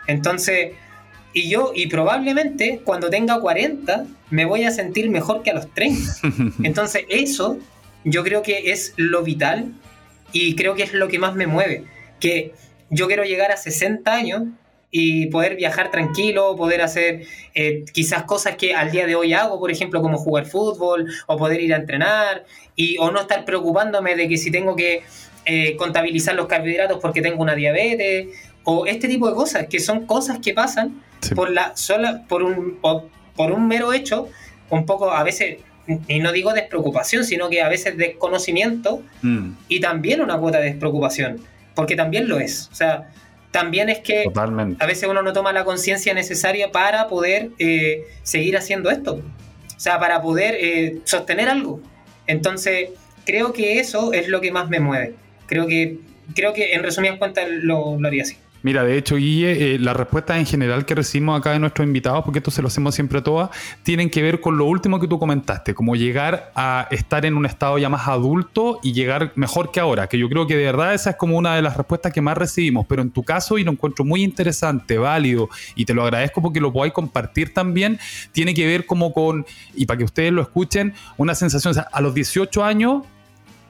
[0.08, 0.72] Entonces,
[1.34, 5.74] y yo, y probablemente cuando tenga 40, me voy a sentir mejor que a los
[5.74, 6.14] 30.
[6.64, 7.58] Entonces, eso
[8.06, 9.74] yo creo que es lo vital
[10.32, 11.84] y creo que es lo que más me mueve
[12.24, 12.54] que
[12.90, 14.44] yo quiero llegar a 60 años
[14.92, 19.60] y poder viajar tranquilo, poder hacer eh, quizás cosas que al día de hoy hago,
[19.60, 22.46] por ejemplo, como jugar fútbol o poder ir a entrenar
[22.78, 25.04] y o no estar preocupándome de que si tengo que
[25.46, 28.28] eh, contabilizar los carbohidratos porque tengo una diabetes
[28.64, 31.04] o este tipo de cosas que son cosas que pasan
[31.36, 32.80] por la sola por un
[33.36, 34.30] por un mero hecho
[34.70, 35.58] un poco a veces
[36.08, 39.50] y no digo despreocupación, sino que a veces desconocimiento mm.
[39.68, 41.42] y también una cuota de despreocupación
[41.76, 42.70] porque también lo es.
[42.72, 43.10] O sea,
[43.52, 44.26] también es que
[44.80, 49.16] a veces uno no toma la conciencia necesaria para poder eh, seguir haciendo esto.
[49.16, 51.82] O sea, para poder eh, sostener algo.
[52.26, 52.90] Entonces,
[53.26, 55.16] creo que eso es lo que más me mueve.
[55.46, 56.00] Creo que,
[56.36, 58.38] creo que en resumidas cuentas lo, lo haría así.
[58.64, 62.24] Mira, de hecho, Guille, eh, las respuestas en general que recibimos acá de nuestros invitados,
[62.24, 63.50] porque esto se lo hacemos siempre todas,
[63.84, 67.46] tienen que ver con lo último que tú comentaste, como llegar a estar en un
[67.46, 70.94] estado ya más adulto y llegar mejor que ahora, que yo creo que de verdad
[70.94, 73.66] esa es como una de las respuestas que más recibimos, pero en tu caso, y
[73.66, 78.00] lo encuentro muy interesante, válido, y te lo agradezco porque lo podáis compartir también,
[78.32, 79.46] tiene que ver como con,
[79.76, 83.04] y para que ustedes lo escuchen, una sensación, o sea, a los 18 años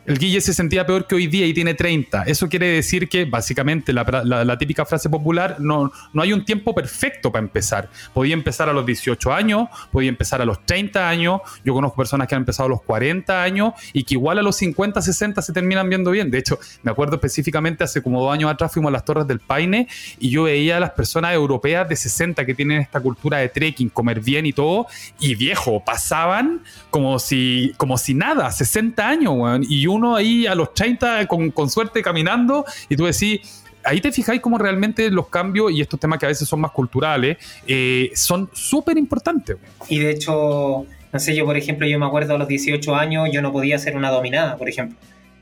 [0.05, 2.23] El Guille se sentía peor que hoy día y tiene 30.
[2.23, 7.31] Eso quiere decir que, básicamente, la, típica frase popular, no, no hay un tiempo perfecto
[7.31, 7.89] para empezar.
[8.13, 11.39] Podía empezar a los 18 años, podía empezar a los 30 años.
[11.63, 14.57] Yo conozco personas que han empezado a los 40 años y que igual a los
[14.57, 16.29] 50, 60 se terminan viendo bien.
[16.29, 19.39] De hecho, me acuerdo específicamente hace como dos años atrás fuimos a las Torres del
[19.39, 19.87] Paine
[20.19, 23.87] y yo veía a las personas europeas de 60 que tienen esta cultura de trekking,
[23.87, 24.87] comer bien y todo,
[25.19, 29.33] y viejo, pasaban como si, como si nada, 60 años.
[29.69, 34.41] Y uno ahí a los 30 con, suerte caminando y tú decís, ahí te fijáis
[34.41, 37.37] cómo realmente los cambios y estos temas que a veces son más culturales
[37.67, 39.57] eh, son súper importantes.
[39.87, 43.29] Y de hecho, no sé, yo por ejemplo, yo me acuerdo a los 18 años,
[43.31, 44.97] yo no podía hacer una dominada, por ejemplo.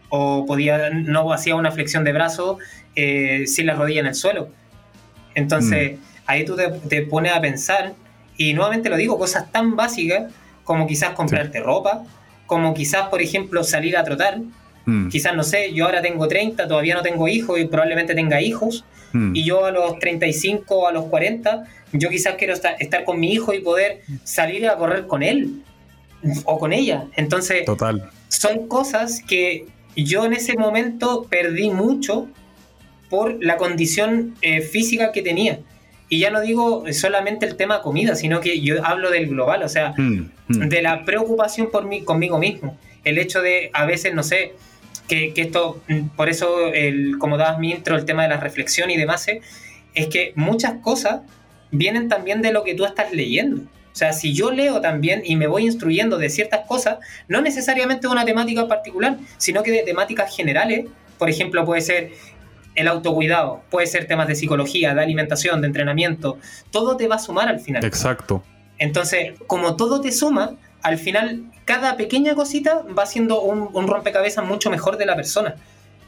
[0.10, 2.58] O podía, no hacía una flexión de brazo
[2.96, 4.50] eh, sin la rodilla en el suelo.
[5.34, 6.02] Entonces, mm.
[6.26, 6.58] ahí tú
[6.90, 7.94] te, pones a pensar,
[8.36, 10.32] y nuevamente lo digo, cosas tan básicas
[10.66, 12.04] como quizás comprarte ropa,
[12.52, 14.42] como quizás, por ejemplo, salir a trotar.
[14.84, 15.08] Mm.
[15.08, 18.84] Quizás, no sé, yo ahora tengo 30, todavía no tengo hijos y probablemente tenga hijos.
[19.14, 19.34] Mm.
[19.34, 23.54] Y yo a los 35, a los 40, yo quizás quiero estar, con mi hijo
[23.54, 25.62] y poder salir a correr con él
[26.44, 27.06] o con ella.
[27.16, 28.10] Entonces, Total.
[28.28, 32.28] son cosas que yo en ese momento perdí mucho
[33.10, 35.62] por la condición eh, física que tenía.
[36.14, 39.70] Y ya no digo solamente el tema comida, sino que yo hablo del global, o
[39.70, 40.68] sea, mm, mm.
[40.68, 42.78] de la preocupación por mí, conmigo mismo.
[43.06, 44.52] El hecho de, a veces, no sé,
[45.08, 48.92] que, esto, mm, por eso, el, como dabas mi intro, el tema de la reflexión
[48.92, 49.40] y demás, eh,
[49.94, 51.22] es que muchas cosas
[51.72, 53.62] vienen también de lo que tú estás leyendo.
[53.62, 56.98] O sea, si yo leo también y me voy instruyendo de ciertas cosas,
[57.30, 60.88] no necesariamente de una temática particular, sino que de temáticas generales,
[61.18, 62.12] por ejemplo, puede ser
[62.76, 66.38] el autocuidado, puede ser temas de psicología, de alimentación, de entrenamiento,
[66.72, 67.84] todo te va a sumar al final.
[67.84, 68.44] Exacto.
[68.78, 74.70] Entonces, como todo te suma, al final cada pequeña cosita va siendo un, rompecabezas mucho
[74.70, 75.56] mejor de la persona.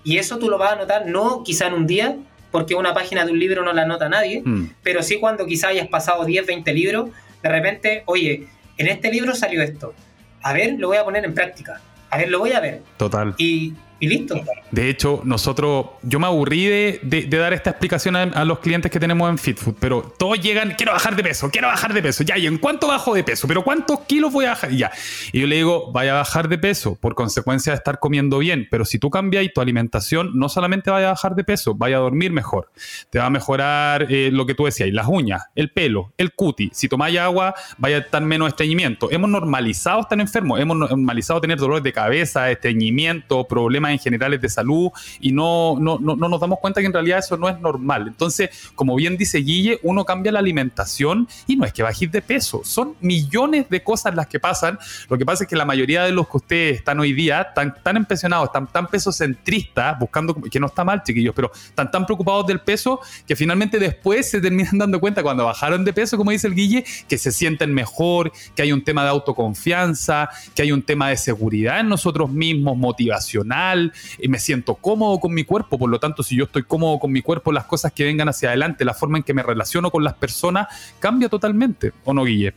[0.04, 2.18] Y eso tú lo vas a notar no quizá en un día,
[2.52, 4.76] porque una página de un libro no la nota nadie, mm.
[4.84, 7.10] pero sí cuando quizá hayas pasado 10, 20 libros,
[7.42, 8.48] de repente, oye,
[8.78, 9.94] en este libro salió esto.
[10.42, 11.82] A ver, lo voy a poner en práctica.
[12.10, 12.82] A ver, lo voy a ver.
[12.98, 13.34] Total.
[13.38, 13.74] Y
[14.04, 14.36] y listo.
[14.70, 19.30] De hecho, nosotros, yo me aburrí de, dar esta explicación a, los clientes que tenemos
[19.30, 22.48] en FitFood, pero todos llegan, quiero bajar de peso, quiero bajar de peso, ya, ¿y
[22.48, 23.48] en cuánto bajo de peso?
[23.48, 24.72] ¿Pero cuántos kilos voy a bajar?
[24.72, 24.92] ya.
[25.32, 28.68] Y yo le digo, vaya a bajar de peso por consecuencia de estar comiendo bien,
[28.70, 32.00] pero si tú cambias tu alimentación, no solamente vaya a bajar de peso, vaya a
[32.00, 32.70] dormir mejor,
[33.10, 36.72] te va a mejorar eh, lo que tú decías, las uñas, el pelo, el cuti,
[36.74, 39.10] si tomáis agua, vaya a estar menos estreñimiento.
[39.12, 44.50] Hemos normalizado estar enfermos, hemos normalizado tener dolores de cabeza, estreñimiento, problemas en generales de
[44.50, 48.08] salud y no, no, no, nos damos cuenta que en realidad eso no es normal.
[48.08, 52.22] Entonces, como bien dice Guille, uno cambia la alimentación y no es que bajéis de
[52.22, 54.78] peso, son millones de cosas las que pasan.
[55.10, 57.76] Lo que pasa es que la mayoría de los que ustedes están hoy día están
[57.82, 62.48] tan impresionados, están tan pesocentristas, buscando, que no está mal, chiquillos, pero están tan preocupados
[62.48, 66.48] del peso que finalmente después se terminan dando cuenta cuando bajaron de peso, como dice
[66.48, 70.82] el Guille, que se sienten mejor, que hay un tema de autoconfianza, que hay un
[70.82, 73.73] tema de seguridad en nosotros mismos, motivacional,
[74.20, 77.12] y me siento cómodo con mi cuerpo, por lo tanto, si yo estoy cómodo con
[77.12, 80.04] mi cuerpo, las cosas que vengan hacia adelante, la forma en que me relaciono con
[80.04, 80.68] las personas,
[81.00, 82.54] cambia totalmente, ¿o no, Guille?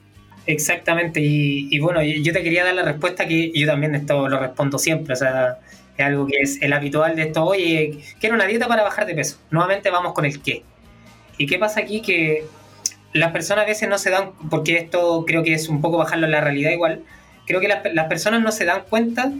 [0.47, 4.79] Exactamente, y, bueno, yo te quería dar la respuesta que yo también esto lo respondo
[4.79, 5.59] siempre, o sea,
[5.97, 9.15] es algo que es el habitual de esto, oye, quiero una dieta para bajar de
[9.15, 10.63] peso, nuevamente vamos con el qué.
[11.39, 12.01] ¿Y qué pasa aquí?
[12.01, 12.45] Que
[13.13, 16.27] las personas a veces no se dan, porque esto creo que es un poco bajarlo
[16.27, 17.03] en la realidad igual,
[17.47, 19.33] creo que las, las personas no se dan cuenta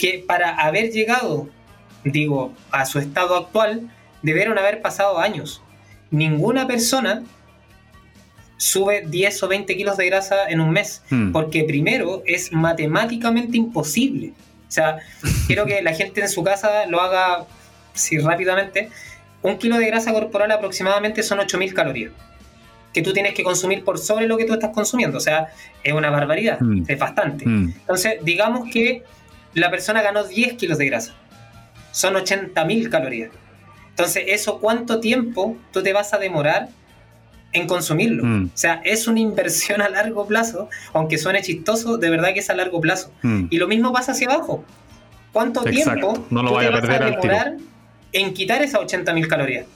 [0.00, 1.46] que para haber llegado,
[2.04, 3.90] digo, a su estado actual,
[4.22, 5.62] debieron haber pasado años.
[6.10, 7.22] Ninguna persona
[8.56, 11.32] sube 10 o 20 kilos de grasa en un mes, hmm.
[11.32, 14.32] porque primero es matemáticamente imposible.
[14.66, 14.96] O sea,
[15.46, 17.44] quiero que la gente en su casa lo haga
[17.92, 18.88] si rápidamente.
[19.42, 22.12] Un kilo de grasa corporal aproximadamente son 8.000 calorías
[22.92, 25.18] que tú tienes que consumir por sobre lo que tú estás consumiendo.
[25.18, 25.48] O sea,
[25.84, 26.84] es una barbaridad, hmm.
[26.88, 27.46] es bastante.
[27.46, 27.74] Hmm.
[27.80, 29.04] Entonces, digamos que
[29.54, 31.14] la persona ganó 10 kilos de grasa.
[31.92, 33.30] Son 80.000 calorías.
[33.90, 36.68] Entonces, ¿eso cuánto tiempo tú te vas a demorar
[37.52, 38.24] en consumirlo?
[38.24, 38.44] Mm.
[38.46, 42.50] O sea, es una inversión a largo plazo, aunque suene chistoso, de verdad que es
[42.50, 43.12] a largo plazo.
[43.22, 43.46] Mm.
[43.50, 44.64] Y lo mismo pasa hacia abajo.
[45.32, 47.56] ¿Cuánto tiempo no lo tú te vas a demorar
[48.12, 49.66] en quitar esas 80.000 calorías?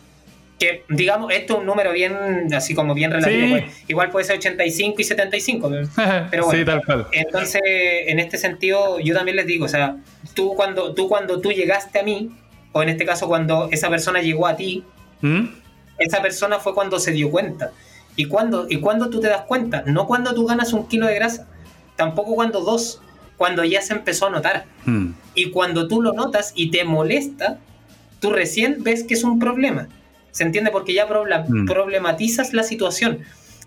[0.58, 2.14] Que digamos, esto es un número bien,
[2.54, 5.70] así como bien relativo, pues, igual puede ser 85 y 75,
[6.30, 6.80] pero bueno,
[7.12, 9.96] entonces en este sentido yo también les digo, o sea,
[10.34, 12.30] tú cuando, tú cuando tú llegaste a mí,
[12.72, 14.84] o en este caso cuando esa persona llegó a ti,
[15.20, 15.46] ¿Mm?
[15.98, 17.72] esa persona fue cuando se dio cuenta.
[18.16, 19.82] ¿Y cuando, ¿Y cuando tú te das cuenta?
[19.86, 21.48] No cuando tú ganas un kilo de grasa,
[21.96, 23.00] tampoco cuando dos,
[23.36, 24.66] cuando ya se empezó a notar.
[24.84, 25.10] ¿Mm?
[25.34, 27.58] Y cuando tú lo notas y te molesta,
[28.20, 29.88] tú recién ves que es un problema.
[30.34, 30.70] ¿Se entiende?
[30.72, 31.64] Porque ya Mm.
[31.66, 33.20] problematizas la situación.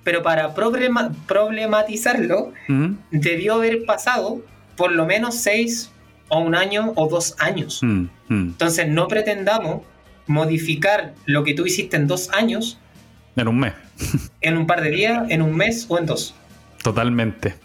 [0.03, 4.41] Pero para problema- problematizarlo, Mm, debió haber pasado
[4.75, 5.91] por lo menos seis
[6.29, 7.79] o un año o dos años.
[7.81, 8.09] mm, mm.
[8.29, 9.81] Entonces no pretendamos
[10.27, 12.77] modificar lo que tú hiciste en dos años
[13.37, 13.73] En un mes.
[14.41, 16.35] en un par de días, en un mes o en dos.
[16.83, 17.55] Totalmente.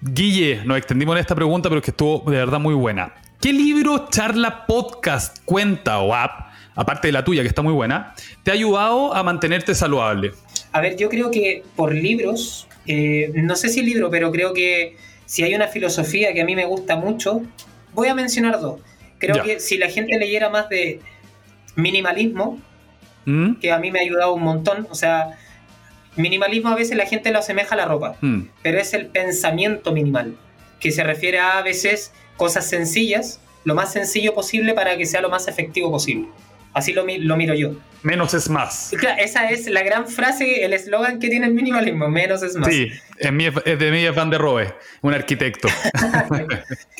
[0.00, 3.14] Guille, nos extendimos en esta pregunta, pero es que estuvo de verdad muy buena.
[3.40, 8.14] ¿Qué libro, charla, podcast, cuenta o app, aparte de la tuya, que está muy buena,
[8.42, 10.32] te ha ayudado a mantenerte saludable?
[10.72, 14.96] A ver, yo creo que por libros, eh, no sé si libro, pero creo que
[15.26, 17.42] si hay una filosofía que a mí me gusta mucho,
[17.92, 18.80] voy a mencionar dos.
[19.18, 19.42] Creo Ya.
[19.42, 21.00] que si la gente leyera más de
[21.76, 22.58] minimalismo,
[23.24, 23.54] ¿Mm?
[23.54, 25.38] que a mí me ha ayudado un montón, o sea,
[26.16, 28.42] minimalismo a veces la gente lo asemeja a la ropa, Mm.
[28.62, 30.36] pero es el pensamiento minimal,
[30.80, 35.20] que se refiere a a veces cosas sencillas, lo más sencillo posible para que sea
[35.20, 36.28] lo más efectivo posible.
[36.74, 37.74] Así lo, lo miro yo.
[38.02, 38.92] Menos es más.
[38.98, 42.68] Claro, esa es la gran frase, el eslogan que tiene el minimalismo, menos es más.
[42.68, 45.68] Sí, es, mi, es de mí es Van der Rohe, un arquitecto.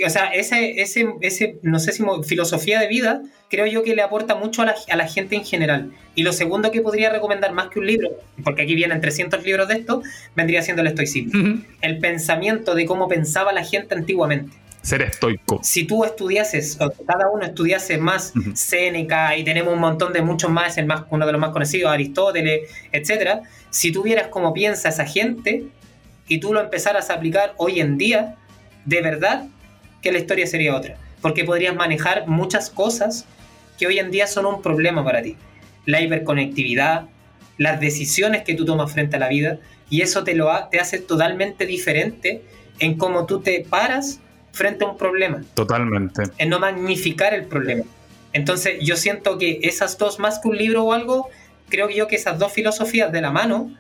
[0.05, 4.03] O sea, ese, ese, ese, no sé si filosofía de vida, creo yo que le
[4.03, 5.93] aporta mucho a la, a la gente en general.
[6.15, 8.11] Y lo segundo que podría recomendar más que un libro,
[8.43, 10.03] porque aquí vienen 300 libros de esto,
[10.35, 11.63] vendría siendo el estoicismo.
[11.81, 14.57] El pensamiento de cómo pensaba la gente antiguamente.
[14.83, 15.61] Ser estoico.
[15.63, 18.51] Si tú estudiases, o cada uno estudiase más Ujú.
[18.57, 21.93] Séneca, y tenemos un montón de muchos más, el más uno de los más conocidos,
[21.93, 25.65] Aristóteles, etcétera, si tú vieras cómo piensa esa gente
[26.27, 28.37] y tú lo empezaras a aplicar hoy en día,
[28.85, 29.47] de verdad
[30.03, 30.97] que la historia sería otra.
[31.21, 33.25] Porque podrías manejar muchas cosas
[33.79, 35.37] que hoy en día son un problema para ti.
[35.87, 37.05] La hiperconectividad,
[37.57, 39.59] las decisiones que tú tomas frente a la vida,
[39.89, 42.43] y eso te, lo ha- te hace totalmente diferente
[42.81, 44.19] en cómo tú te paras
[44.53, 46.23] frente a un problema Totalmente.
[46.39, 47.85] en no magnificar el problema.
[48.33, 51.29] Entonces yo siento que esas dos, más que un libro o algo,
[51.69, 53.71] creo que yo que esas dos filosofías de la mano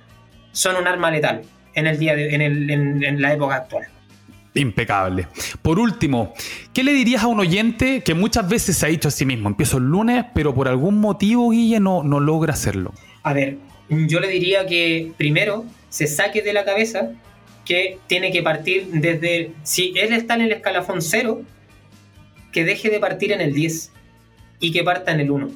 [0.53, 1.43] son un arma letal
[1.75, 3.85] en el día de- en, el- en- en la época actual.
[4.55, 5.29] Impecable.
[5.62, 6.35] Por último,
[6.75, 9.49] ¿qué le dirías a un oyente que muchas veces se ha dicho a sí mismo,
[9.49, 12.93] empiezo el lunes, pero por algún motivo, Guille, no, no logra hacerlo?
[13.23, 13.57] A ver,
[13.89, 17.12] yo le diría que primero se saque de la cabeza
[17.65, 21.43] que tiene que partir desde, si él está en el escalafón cero,
[22.53, 23.91] que deje de partir en el 10
[24.61, 25.51] y que parta en el 1.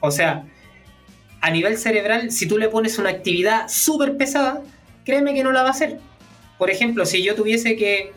[0.00, 0.44] O sea,
[1.40, 4.62] a nivel cerebral, si tú le pones una actividad súper pesada,
[5.04, 5.98] créeme que no la va a hacer.
[6.58, 8.12] Por ejemplo, si yo tuviese que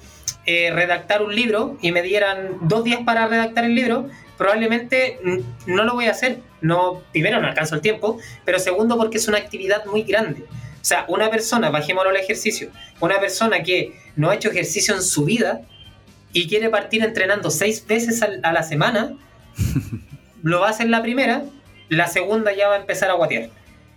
[0.46, 4.08] eh, redactar un libro y me dieran dos días para redactar el libro,
[4.38, 5.20] probablemente
[5.66, 6.40] no lo voy a hacer.
[6.62, 10.46] No, primero no alcanzo el tiempo, pero segundo porque es una actividad muy grande.
[10.86, 12.70] O sea, una persona, bajémoslo al ejercicio,
[13.00, 15.62] una persona que no ha hecho ejercicio en su vida
[16.32, 19.18] y quiere partir entrenando seis veces a la semana,
[20.44, 21.42] lo va a hacer la primera,
[21.90, 23.50] la segunda ya va a empezar a guatear.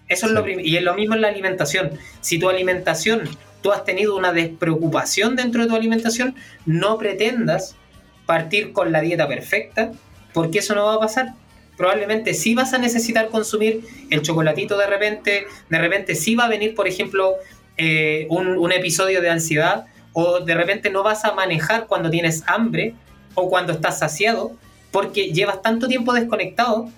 [0.09, 1.91] Eso es lo y es lo mismo en la alimentación.
[2.23, 3.29] Si tu alimentación,
[3.61, 7.77] tú has tenido una despreocupación dentro de tu alimentación, no pretendas
[8.25, 9.93] partir con la dieta perfecta,
[10.33, 11.35] porque eso no va a pasar.
[11.79, 16.49] Probablemente sí vas a necesitar consumir el chocolatito de repente, de repente sí va a
[16.49, 17.37] venir, por ejemplo,
[17.79, 22.43] eh, un, un episodio de ansiedad, o de repente no vas a manejar cuando tienes
[22.47, 22.95] hambre
[23.35, 24.53] o cuando estás saciado,
[24.91, 26.91] porque llevas tanto tiempo desconectado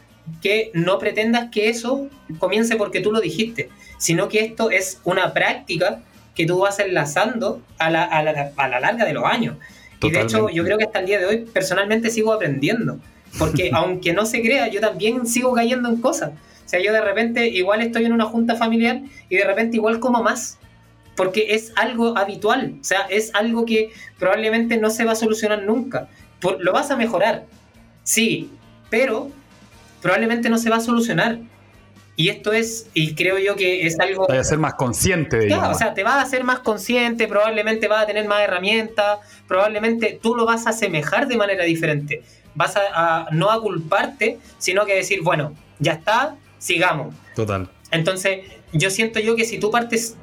[0.42, 2.08] que no pretendas que eso
[2.38, 3.68] comience porque tú lo dijiste,
[3.98, 6.00] sino que esto es una práctica
[6.34, 9.56] que tú vas enlazando a la, a la, a la larga de los años.
[10.02, 12.98] Y de hecho, yo creo que hasta el día de hoy personalmente sigo aprendiendo,
[13.38, 16.30] porque aunque no se crea, yo también sigo cayendo en cosas.
[16.64, 19.98] O sea, yo de repente igual estoy en una junta familiar y de repente igual
[19.98, 20.58] como más,
[21.16, 25.64] porque es algo habitual, o sea, es algo que probablemente no se va a solucionar
[25.64, 26.08] nunca.
[26.40, 27.44] Por- lo vas a mejorar,
[28.04, 28.50] sí,
[28.88, 29.30] pero
[30.00, 31.38] probablemente no se va a solucionar.
[32.16, 34.26] Y esto es, y creo yo que es algo...
[34.28, 35.46] Vaya a ser más consciente de.
[35.46, 39.20] Claro, o sea, te vas a hacer más consciente, probablemente vas a tener más herramientas,
[39.48, 42.22] probablemente tú lo vas a asemejar de manera diferente.
[42.54, 47.14] Vas a, a- no a culparte, sino que decir, bueno, ya está, sigamos.
[47.34, 47.68] Total.
[47.90, 48.40] Entonces,
[48.72, 50.16] yo siento yo que si tú partes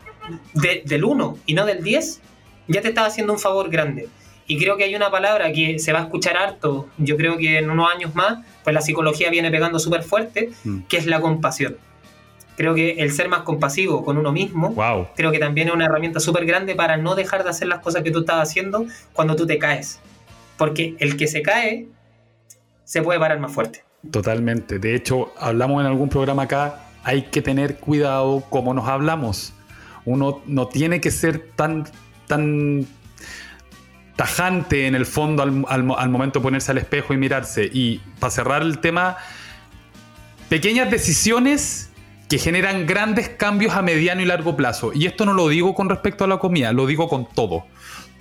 [0.54, 2.22] de- del 1 y no del 10,
[2.68, 4.10] ya te estás haciendo un favor grande.
[4.46, 7.58] Y creo que hay una palabra que se va a escuchar harto, yo creo que
[7.58, 10.80] en unos años más, pues la psicología viene pegando súper fuerte, Mm.
[10.88, 11.78] que es la compasión.
[12.56, 15.10] Creo que el ser más compasivo con uno mismo, Wow.
[15.16, 18.04] creo que también es una herramienta súper grande para no dejar de hacer las cosas
[18.04, 20.00] que tú estás haciendo cuando tú te caes.
[20.58, 21.88] Porque el que se cae
[22.88, 23.84] se puede parar más fuerte.
[24.12, 24.80] Totalmente.
[24.80, 29.54] De hecho, hablamos en algún programa acá, hay que tener cuidado cómo nos hablamos.
[30.06, 31.84] Uno no tiene que ser tan,
[32.28, 32.88] tan
[34.16, 37.70] tajante en el fondo al, momento de ponerse al espejo y mirarse.
[37.72, 39.18] Y para cerrar el tema,
[40.48, 41.90] pequeñas decisiones
[42.30, 44.94] que generan grandes cambios a mediano y largo plazo.
[44.94, 47.66] Y esto no lo digo con respecto a la comida, lo digo con todo.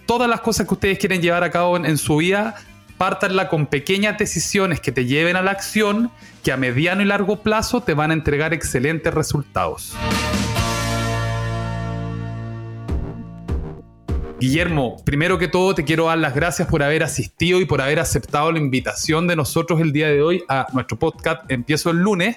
[0.07, 2.57] Todas las cosas que ustedes quieren llevar a cabo en, en su vida,
[2.99, 6.11] pártanla con pequeñas decisiones que te lleven a la acción,
[6.43, 9.95] que a mediano y largo plazo te van a entregar excelentes resultados.
[14.39, 17.99] Guillermo, primero que todo te quiero dar las gracias por haber asistido y por haber
[17.99, 22.37] aceptado la invitación de nosotros el día de hoy a nuestro podcast Empiezo el lunes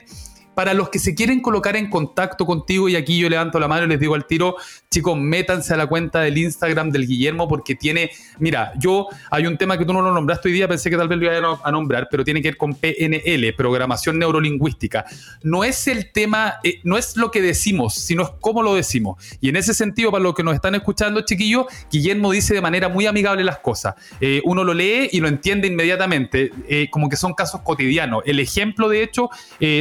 [0.60, 3.86] para los que se quieren colocar en contacto contigo, y aquí yo levanto la mano
[3.86, 4.58] y les digo al tiro,
[4.92, 8.10] chicos, métanse a la cuenta del Instagram del Guillermo porque tiene,
[8.40, 11.08] mira, yo hay un tema que tú no lo nombraste hoy día, pensé que tal
[11.08, 15.06] vez lo iba a nombrar, pero tiene que ver con PNL, programación neurolingüística.
[15.44, 19.24] No es el tema, eh, no es lo que decimos, sino es cómo lo decimos.
[19.40, 22.90] Y en ese sentido, para los que nos están escuchando, chiquillos, Guillermo dice de manera
[22.90, 23.94] muy amigable las cosas.
[24.20, 28.24] Eh, uno lo lee y lo entiende inmediatamente, eh, como que son casos cotidianos.
[28.26, 29.30] El ejemplo, de hecho,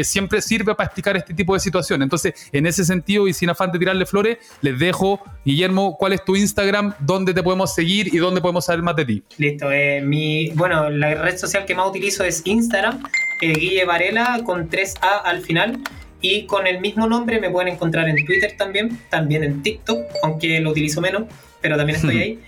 [0.02, 2.04] siempre sirve para explicar este tipo de situaciones.
[2.04, 4.97] Entonces, en ese sentido, y sin afán de tirarle flores, les dejo,
[5.44, 6.94] Guillermo, ¿cuál es tu Instagram?
[7.00, 9.22] ¿Dónde te podemos seguir y dónde podemos saber más de ti?
[9.38, 9.70] Listo.
[9.70, 13.02] Eh, mi, bueno, la red social que más utilizo es Instagram,
[13.40, 15.80] eh, Guille Varela, con 3A al final.
[16.20, 20.60] Y con el mismo nombre me pueden encontrar en Twitter también, también en TikTok, aunque
[20.60, 21.24] lo utilizo menos,
[21.60, 22.40] pero también estoy ahí.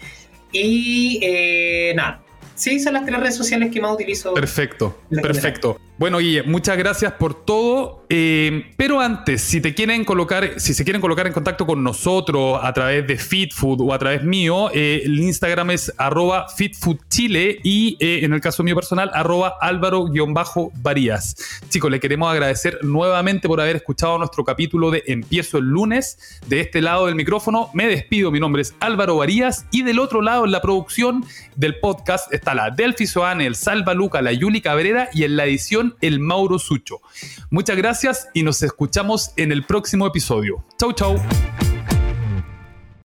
[0.53, 2.20] Y eh, nada,
[2.57, 4.34] sí, son las tres redes sociales que más utilizo.
[4.34, 5.78] Perfecto, perfecto.
[6.01, 8.07] Bueno, Guille, muchas gracias por todo.
[8.09, 12.59] Eh, pero antes, si te quieren colocar, si se quieren colocar en contacto con nosotros
[12.61, 17.98] a través de FitFood o a través mío, eh, el Instagram es arroba FitFoodChile y
[18.01, 21.36] eh, en el caso mío personal, arroba Álvaro-Varías.
[21.68, 26.40] Chicos, le queremos agradecer nuevamente por haber escuchado nuestro capítulo de Empiezo el lunes.
[26.46, 28.30] De este lado del micrófono me despido.
[28.30, 31.26] Mi nombre es Álvaro Varías y del otro lado en la producción
[31.57, 35.44] del podcast está la Delphi Soane, el Salva Luca, la Yuli Cabrera y en la
[35.44, 37.01] edición el Mauro Sucho.
[37.51, 40.64] Muchas gracias y nos escuchamos en el próximo episodio.
[40.78, 41.16] Chau, chau.